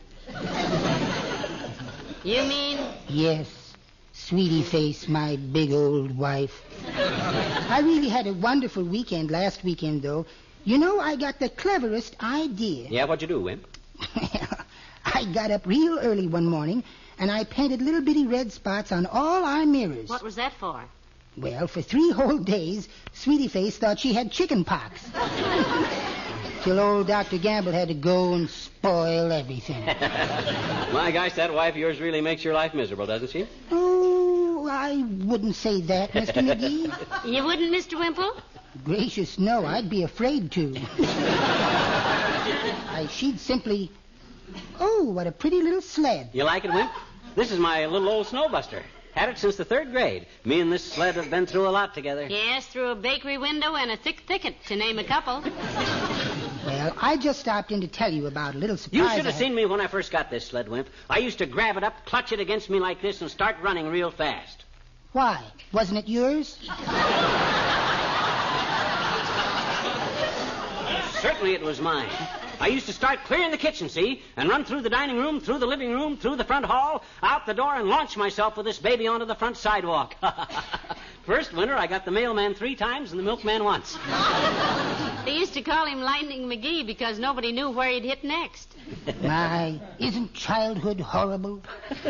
You 2.25 2.43
mean 2.43 2.79
Yes, 3.09 3.62
sweetie 4.13 4.63
face, 4.63 5.09
my 5.09 5.37
big 5.37 5.73
old 5.73 6.17
wife. 6.17 6.63
I 6.87 7.81
really 7.83 8.09
had 8.09 8.27
a 8.27 8.33
wonderful 8.35 8.85
weekend 8.85 9.31
last 9.31 9.65
weekend, 9.65 10.03
though. 10.03 10.27
You 10.65 10.79
know, 10.79 11.01
I 11.01 11.17
got 11.17 11.39
the 11.39 11.49
cleverest 11.49 12.17
idea. 12.23 12.89
Yeah, 12.89 13.05
what'd 13.05 13.23
you 13.23 13.29
do, 13.29 13.41
Wimp? 13.41 13.67
I 15.05 15.25
got 15.33 15.51
up 15.51 15.67
real 15.67 15.99
early 15.99 16.29
one 16.29 16.47
morning 16.47 16.85
and 17.19 17.31
I 17.31 17.45
painted 17.45 17.83
little 17.83 18.01
bitty 18.03 18.27
red 18.27 18.53
spots 18.53 18.93
on 18.93 19.07
all 19.07 19.45
our 19.45 19.67
mirrors. 19.67 20.09
what 20.09 20.23
was 20.23 20.37
that 20.37 20.53
for? 20.55 20.83
Well, 21.37 21.67
for 21.67 21.81
three 21.83 22.11
whole 22.11 22.39
days, 22.39 22.89
Sweetie 23.15 23.49
Face 23.49 23.79
thought 23.79 23.99
she 23.99 24.13
had 24.13 24.31
chicken 24.31 24.65
pox. 24.65 25.03
Till 26.63 26.79
old 26.79 27.07
Dr. 27.09 27.39
Gamble 27.39 27.73
had 27.73 27.89
to 27.89 27.95
go 27.95 28.35
and 28.35 28.49
spoil 28.49 29.33
everything. 29.33 29.85
My 29.87 31.11
gosh, 31.13 31.33
that 31.35 31.53
wife 31.53 31.75
of 31.75 31.79
yours 31.79 32.01
really 32.01 32.21
makes 32.21 32.45
your 32.45 32.55
life 32.55 32.75
miserable, 32.75 33.07
doesn't 33.07 33.31
she? 33.31 33.47
Oh, 33.71 34.02
I 34.75 35.05
wouldn't 35.25 35.55
say 35.55 35.83
that, 35.83 36.13
Mr. 36.13 36.43
McGee. 36.43 37.31
You 37.31 37.45
wouldn't, 37.45 37.71
Mr. 37.75 37.99
Wimple? 37.99 38.33
Gracious, 38.85 39.39
no, 39.39 39.67
I'd 39.67 39.91
be 39.91 40.03
afraid 40.03 40.51
to. 40.53 40.75
I, 42.89 43.07
she'd 43.11 43.39
simply. 43.39 43.91
Oh, 44.81 45.05
what 45.05 45.27
a 45.27 45.33
pretty 45.33 45.61
little 45.61 45.83
sled. 45.83 46.31
You 46.33 46.45
like 46.45 46.65
it, 46.65 46.73
Wimp? 46.73 46.91
This 47.37 47.53
is 47.53 47.59
my 47.59 47.85
little 47.85 48.09
old 48.09 48.27
snowbuster. 48.27 48.83
Had 49.15 49.29
it 49.29 49.37
since 49.37 49.57
the 49.57 49.65
third 49.67 49.93
grade. 49.93 50.27
Me 50.47 50.61
and 50.61 50.73
this 50.73 50.91
sled 50.91 51.17
have 51.17 51.29
been 51.29 51.45
through 51.45 51.69
a 51.69 51.71
lot 51.71 51.93
together. 51.93 52.27
Yes, 52.31 52.67
through 52.67 52.89
a 52.93 52.95
bakery 52.95 53.37
window 53.37 53.75
and 53.75 53.91
a 53.91 53.97
thick 53.99 54.23
thicket, 54.27 54.57
to 54.69 54.77
name 54.77 54.99
a 54.99 55.05
couple. 55.05 55.43
Well, 56.65 56.97
I 56.99 57.19
just 57.19 57.41
stopped 57.41 57.73
in 57.73 57.83
to 57.83 57.89
tell 57.89 58.11
you 58.11 58.27
about 58.27 58.55
a 58.55 58.59
little 58.59 58.79
surprise. 58.79 59.03
You 59.03 59.09
should 59.09 59.27
have 59.27 59.35
had- 59.35 59.39
seen 59.45 59.55
me 59.55 59.67
when 59.67 59.83
I 59.83 59.87
first 59.87 60.11
got 60.13 60.31
this 60.31 60.47
sled, 60.47 60.67
Wimp. 60.69 60.89
I 61.11 61.19
used 61.19 61.39
to 61.39 61.47
grab 61.47 61.77
it 61.77 61.85
up, 61.85 62.07
clutch 62.07 62.33
it 62.33 62.41
against 62.41 62.71
me 62.71 62.81
like 62.81 63.03
this, 63.03 63.21
and 63.21 63.31
start 63.31 63.57
running 63.61 63.89
real 63.89 64.11
fast. 64.11 64.62
Why? 65.13 65.43
Wasn't 65.73 65.99
it 65.99 66.09
yours? 66.09 66.59
Certainly 71.21 71.53
it 71.53 71.63
was 71.63 71.81
mine. 71.81 72.09
I 72.59 72.69
used 72.69 72.87
to 72.87 72.93
start 72.93 73.19
clearing 73.25 73.51
the 73.51 73.59
kitchen, 73.59 73.89
see, 73.89 74.23
and 74.37 74.49
run 74.49 74.65
through 74.65 74.81
the 74.81 74.91
dining 74.91 75.19
room, 75.19 75.41
through 75.41 75.59
the 75.59 75.67
living 75.67 75.91
room, 75.91 76.17
through 76.17 76.37
the 76.37 76.45
front 76.45 76.65
hall, 76.65 77.05
out 77.23 77.45
the 77.45 77.53
door, 77.53 77.75
and 77.75 77.89
launch 77.89 78.17
myself 78.17 78.57
with 78.57 78.65
this 78.65 78.79
baby 78.79 79.07
onto 79.07 79.27
the 79.27 79.35
front 79.35 79.57
sidewalk. 79.57 80.17
First 81.25 81.53
winter, 81.53 81.75
I 81.75 81.87
got 81.87 82.05
the 82.05 82.11
mailman 82.11 82.55
three 82.55 82.75
times 82.75 83.13
and 83.13 83.19
the 83.19 83.23
milkman 83.25 83.65
once. 83.65 83.97
They 85.25 85.37
used 85.37 85.55
to 85.55 85.63
call 85.63 85.87
him 85.87 86.01
Lightning 86.01 86.49
McGee 86.49 86.85
because 86.85 87.21
nobody 87.21 87.53
knew 87.53 87.71
where 87.71 87.89
he'd 87.89 88.03
hit 88.03 88.25
next. 88.25 88.75
My, 89.23 89.81
isn't 90.01 90.35
childhood 90.35 91.01
horrible? 91.01 91.63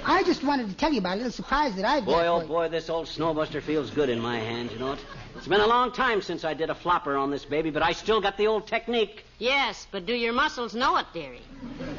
I 0.06 0.22
just 0.22 0.42
wanted 0.42 0.70
to 0.70 0.74
tell 0.74 0.90
you 0.90 1.00
about 1.00 1.14
a 1.14 1.16
little 1.16 1.30
surprise 1.30 1.76
that 1.76 1.84
I've 1.84 2.06
Boy, 2.06 2.12
got 2.22 2.26
oh 2.26 2.40
for 2.40 2.46
boy, 2.46 2.68
this 2.68 2.88
old 2.88 3.06
snowbuster 3.06 3.60
feels 3.60 3.90
good 3.90 4.08
in 4.08 4.18
my 4.18 4.38
hands, 4.38 4.72
you 4.72 4.78
know 4.78 4.92
it? 4.92 5.04
It's 5.36 5.46
been 5.46 5.60
a 5.60 5.66
long 5.66 5.92
time 5.92 6.22
since 6.22 6.42
I 6.42 6.54
did 6.54 6.70
a 6.70 6.74
flopper 6.74 7.18
on 7.18 7.30
this 7.30 7.44
baby, 7.44 7.68
but 7.68 7.82
I 7.82 7.92
still 7.92 8.22
got 8.22 8.38
the 8.38 8.46
old 8.46 8.66
technique. 8.66 9.26
Yes, 9.38 9.86
but 9.90 10.06
do 10.06 10.14
your 10.14 10.32
muscles 10.32 10.74
know 10.74 10.96
it, 10.96 11.06
dearie? 11.12 11.42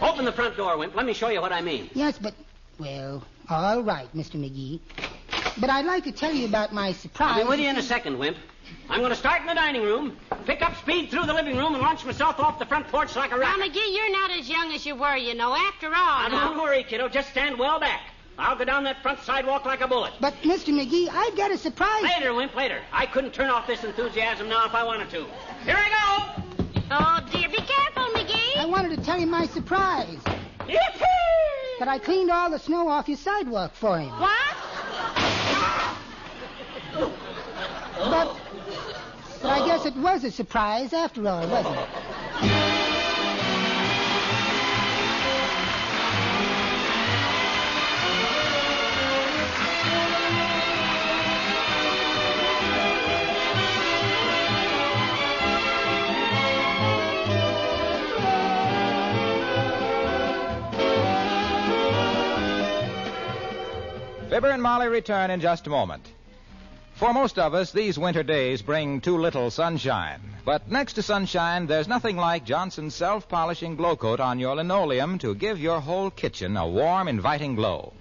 Open 0.02 0.26
the 0.26 0.32
front 0.32 0.58
door, 0.58 0.76
Wimp. 0.80 0.96
Let 0.96 1.06
me 1.06 1.14
show 1.14 1.30
you 1.30 1.42
what 1.42 1.54
I 1.54 1.62
mean. 1.62 1.92
Yes, 1.94 2.18
but 2.18 2.34
well, 2.80 3.24
all 3.52 3.84
right, 3.84 4.12
Mr. 4.16 4.38
McGee. 4.38 4.80
But 5.60 5.70
I'd 5.70 5.86
like 5.86 6.04
to 6.06 6.12
tell 6.12 6.34
you 6.34 6.46
about 6.46 6.74
my 6.74 6.94
surprise. 6.94 7.38
I'll 7.38 7.44
be 7.44 7.48
with 7.50 7.60
you 7.60 7.70
in 7.70 7.78
a 7.78 7.82
second, 7.84 8.18
Wimp. 8.18 8.38
I'm 8.90 9.00
going 9.00 9.12
to 9.12 9.16
start 9.18 9.42
in 9.42 9.48
the 9.48 9.54
dining 9.54 9.84
room, 9.84 10.18
pick 10.46 10.62
up 10.62 10.76
speed 10.78 11.10
through 11.10 11.26
the 11.26 11.34
living 11.34 11.58
room, 11.58 11.74
and 11.74 11.82
launch 11.82 12.06
myself 12.06 12.40
off 12.40 12.60
the 12.60 12.66
front 12.66 12.88
porch 12.88 13.16
like 13.16 13.32
a 13.32 13.38
rocket. 13.38 13.58
Now, 13.58 13.66
rocket. 13.66 13.74
McGee, 13.74 13.96
you're 13.96 14.12
not 14.12 14.32
as 14.32 14.50
young 14.50 14.72
as 14.74 14.86
you 14.86 14.96
were, 14.96 15.16
you 15.16 15.36
know. 15.36 15.54
After 15.54 15.88
all, 15.88 15.94
Now, 15.94 16.28
now- 16.30 16.48
don't 16.50 16.62
worry, 16.62 16.84
kiddo. 16.84 17.08
Just 17.10 17.30
stand 17.30 17.58
well 17.60 17.80
back. 17.80 18.02
I'll 18.38 18.56
go 18.56 18.66
down 18.66 18.84
that 18.86 19.02
front 19.04 19.20
sidewalk 19.20 19.66
like 19.66 19.82
a 19.82 19.88
bullet. 19.88 20.14
But 20.20 20.34
Mr. 20.42 20.74
McGee, 20.74 21.08
I've 21.12 21.38
got 21.38 21.52
a 21.52 21.58
surprise. 21.58 22.02
Later, 22.02 22.34
Wimp, 22.34 22.56
later. 22.56 22.82
I 22.92 23.06
couldn't 23.06 23.34
turn 23.34 23.50
off 23.52 23.68
this 23.68 23.84
enthusiasm 23.84 24.50
now 24.50 24.66
if 24.66 24.74
I 24.74 24.84
wanted 24.84 25.10
to. 25.12 25.26
Here 25.66 25.78
I 25.78 25.90
go. 25.90 26.44
Oh, 26.92 27.20
dear, 27.32 27.48
be 27.50 27.58
careful, 27.58 28.04
McGee. 28.16 28.58
I 28.58 28.66
wanted 28.66 28.98
to 28.98 29.04
tell 29.04 29.20
you 29.20 29.28
my 29.28 29.46
surprise. 29.46 30.18
Yippee! 30.62 31.80
That 31.80 31.88
I 31.88 32.00
cleaned 32.00 32.32
all 32.32 32.50
the 32.50 32.60
snow 32.60 32.88
off 32.88 33.08
your 33.08 33.18
sidewalk 33.18 33.74
for 33.76 34.00
him. 34.00 34.10
What? 34.20 35.43
But, 38.14 38.38
but 39.42 39.50
I 39.50 39.66
guess 39.66 39.88
it 39.88 39.96
was 39.96 40.24
a 40.24 40.30
surprise 40.30 40.94
after 40.94 41.28
all, 41.28 41.48
wasn't 41.48 41.76
it? 41.76 41.90
Fibber 64.30 64.52
and 64.52 64.62
Molly 64.62 64.88
return 64.88 65.32
in 65.32 65.40
just 65.40 65.66
a 65.66 65.72
moment. 65.72 66.13
For 66.96 67.12
most 67.12 67.40
of 67.40 67.56
us, 67.56 67.72
these 67.72 67.98
winter 67.98 68.22
days 68.22 68.62
bring 68.62 69.02
too 69.02 69.18
little 69.18 69.50
sunshine. 69.50 70.22
But 70.46 70.70
next 70.70 70.94
to 70.94 71.02
sunshine, 71.02 71.66
there's 71.66 71.88
nothing 71.88 72.18
like 72.18 72.46
Johnson's 72.46 72.94
self 72.94 73.28
polishing 73.28 73.76
glow 73.76 73.96
coat 73.96 74.20
on 74.20 74.40
your 74.40 74.56
linoleum 74.56 75.18
to 75.20 75.34
give 75.34 75.60
your 75.60 75.80
whole 75.80 76.12
kitchen 76.12 76.56
a 76.56 76.68
warm, 76.68 77.08
inviting 77.08 77.56
glow. 77.56 77.94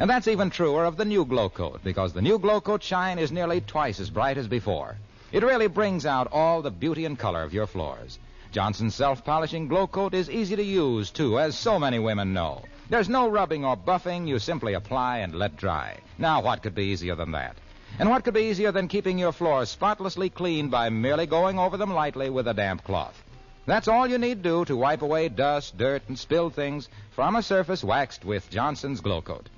And 0.00 0.10
that's 0.10 0.26
even 0.26 0.50
truer 0.50 0.84
of 0.84 0.96
the 0.96 1.04
new 1.04 1.24
glow 1.24 1.50
coat, 1.50 1.80
because 1.84 2.12
the 2.12 2.22
new 2.22 2.38
glow 2.38 2.60
coat 2.60 2.82
shine 2.82 3.18
is 3.18 3.30
nearly 3.30 3.60
twice 3.60 4.00
as 4.00 4.10
bright 4.10 4.36
as 4.36 4.48
before. 4.48 4.96
It 5.30 5.44
really 5.44 5.68
brings 5.68 6.04
out 6.04 6.28
all 6.32 6.62
the 6.62 6.70
beauty 6.70 7.04
and 7.04 7.16
color 7.16 7.44
of 7.44 7.54
your 7.54 7.68
floors. 7.68 8.18
Johnson's 8.50 8.94
self 8.94 9.24
polishing 9.24 9.68
glow 9.68 9.86
coat 9.86 10.14
is 10.14 10.28
easy 10.28 10.56
to 10.56 10.64
use, 10.64 11.10
too, 11.10 11.38
as 11.38 11.56
so 11.56 11.78
many 11.78 12.00
women 12.00 12.32
know. 12.32 12.62
There's 12.90 13.08
no 13.08 13.28
rubbing 13.28 13.64
or 13.64 13.76
buffing, 13.76 14.26
you 14.26 14.40
simply 14.40 14.74
apply 14.74 15.18
and 15.18 15.34
let 15.34 15.56
dry. 15.56 15.98
Now, 16.18 16.42
what 16.42 16.62
could 16.62 16.74
be 16.74 16.86
easier 16.86 17.14
than 17.14 17.30
that? 17.32 17.56
And 17.98 18.08
what 18.08 18.24
could 18.24 18.34
be 18.34 18.50
easier 18.50 18.72
than 18.72 18.88
keeping 18.88 19.18
your 19.18 19.32
floors 19.32 19.70
spotlessly 19.70 20.30
clean 20.30 20.68
by 20.68 20.90
merely 20.90 21.26
going 21.26 21.58
over 21.58 21.76
them 21.76 21.92
lightly 21.92 22.30
with 22.30 22.48
a 22.48 22.54
damp 22.54 22.84
cloth? 22.84 23.22
That's 23.66 23.88
all 23.88 24.08
you 24.08 24.18
need 24.18 24.42
to 24.42 24.48
do 24.48 24.64
to 24.64 24.76
wipe 24.76 25.02
away 25.02 25.28
dust, 25.28 25.78
dirt, 25.78 26.02
and 26.08 26.18
spilled 26.18 26.54
things 26.54 26.88
from 27.12 27.36
a 27.36 27.42
surface 27.42 27.84
waxed 27.84 28.24
with 28.24 28.50
Johnson's 28.50 29.00
Glow 29.00 29.20
Coat. 29.20 29.48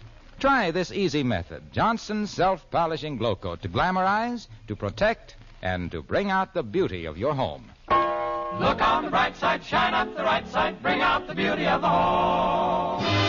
Try 0.40 0.72
this 0.72 0.92
easy 0.92 1.22
method 1.22 1.72
Johnson's 1.72 2.30
self 2.30 2.68
polishing 2.70 3.16
glow 3.16 3.36
coat 3.36 3.62
to 3.62 3.68
glamorize, 3.68 4.48
to 4.68 4.76
protect, 4.76 5.36
and 5.62 5.90
to 5.92 6.02
bring 6.02 6.30
out 6.30 6.54
the 6.54 6.62
beauty 6.62 7.06
of 7.06 7.16
your 7.16 7.34
home. 7.34 7.70
Look 7.88 8.80
on 8.80 9.04
the 9.04 9.10
bright 9.10 9.36
side, 9.36 9.64
shine 9.64 9.94
up 9.94 10.14
the 10.16 10.22
right 10.22 10.46
side, 10.48 10.82
bring 10.82 11.00
out 11.00 11.26
the 11.26 11.34
beauty 11.34 11.66
of 11.66 11.80
the 11.80 11.88
home. 11.88 13.23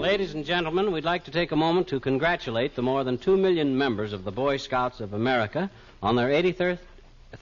Ladies 0.00 0.32
and 0.32 0.46
gentlemen, 0.46 0.92
we'd 0.92 1.04
like 1.04 1.24
to 1.24 1.30
take 1.30 1.52
a 1.52 1.56
moment 1.56 1.88
to 1.88 2.00
congratulate 2.00 2.74
the 2.74 2.80
more 2.80 3.04
than 3.04 3.18
two 3.18 3.36
million 3.36 3.76
members 3.76 4.14
of 4.14 4.24
the 4.24 4.32
Boy 4.32 4.56
Scouts 4.56 5.00
of 5.00 5.12
America 5.12 5.70
on 6.02 6.16
their 6.16 6.30
83rd, 6.30 6.78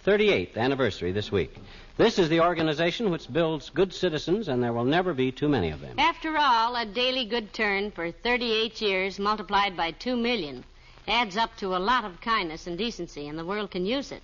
38th 0.05 0.57
anniversary 0.57 1.13
this 1.13 1.31
week. 1.31 1.55
This 1.99 2.19
is 2.19 2.29
the 2.29 2.41
organization 2.41 3.13
which 3.13 3.33
builds 3.33 3.71
good 3.71 3.95
citizens, 3.95 4.49
and 4.49 4.61
there 4.61 4.73
will 4.73 4.85
never 4.85 5.15
be 5.15 5.31
too 5.31 5.49
many 5.49 5.71
of 5.71 5.81
them. 5.81 6.01
After 6.01 6.37
all, 6.37 6.75
a 6.75 6.85
daily 6.85 7.27
good 7.27 7.53
turn 7.53 7.93
for 7.93 8.11
38 8.11 8.83
years 8.83 9.21
multiplied 9.21 9.77
by 9.77 9.93
2 9.93 10.17
million 10.17 10.65
adds 11.07 11.37
up 11.37 11.57
to 11.59 11.77
a 11.77 11.79
lot 11.79 12.05
of 12.05 12.21
kindness 12.21 12.67
and 12.67 12.77
decency, 12.77 13.29
and 13.29 13.39
the 13.39 13.47
world 13.47 13.71
can 13.71 13.87
use 13.87 14.11
it. 14.11 14.23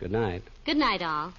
Good 0.00 0.10
night. 0.10 0.42
Good 0.64 0.76
night, 0.76 1.02
all. 1.02 1.32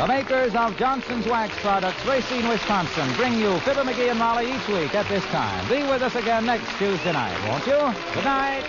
The 0.00 0.06
makers 0.06 0.54
of 0.54 0.78
Johnson's 0.78 1.26
Wax 1.26 1.54
Products, 1.58 2.02
Racine, 2.06 2.48
Wisconsin, 2.48 3.12
bring 3.16 3.34
you 3.34 3.58
Fibber 3.58 3.82
McGee 3.82 4.08
and 4.08 4.18
Molly 4.18 4.50
each 4.50 4.66
week 4.68 4.94
at 4.94 5.06
this 5.10 5.22
time. 5.26 5.68
Be 5.68 5.82
with 5.82 6.00
us 6.00 6.14
again 6.14 6.46
next 6.46 6.74
Tuesday 6.78 7.12
night, 7.12 7.36
won't 7.46 7.66
you? 7.66 7.76
Good 8.14 8.24
night. 8.24 8.64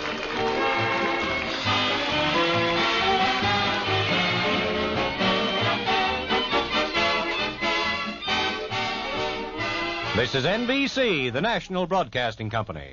This 10.14 10.34
is 10.34 10.44
NBC, 10.44 11.32
the 11.32 11.40
national 11.40 11.86
broadcasting 11.86 12.50
company. 12.50 12.92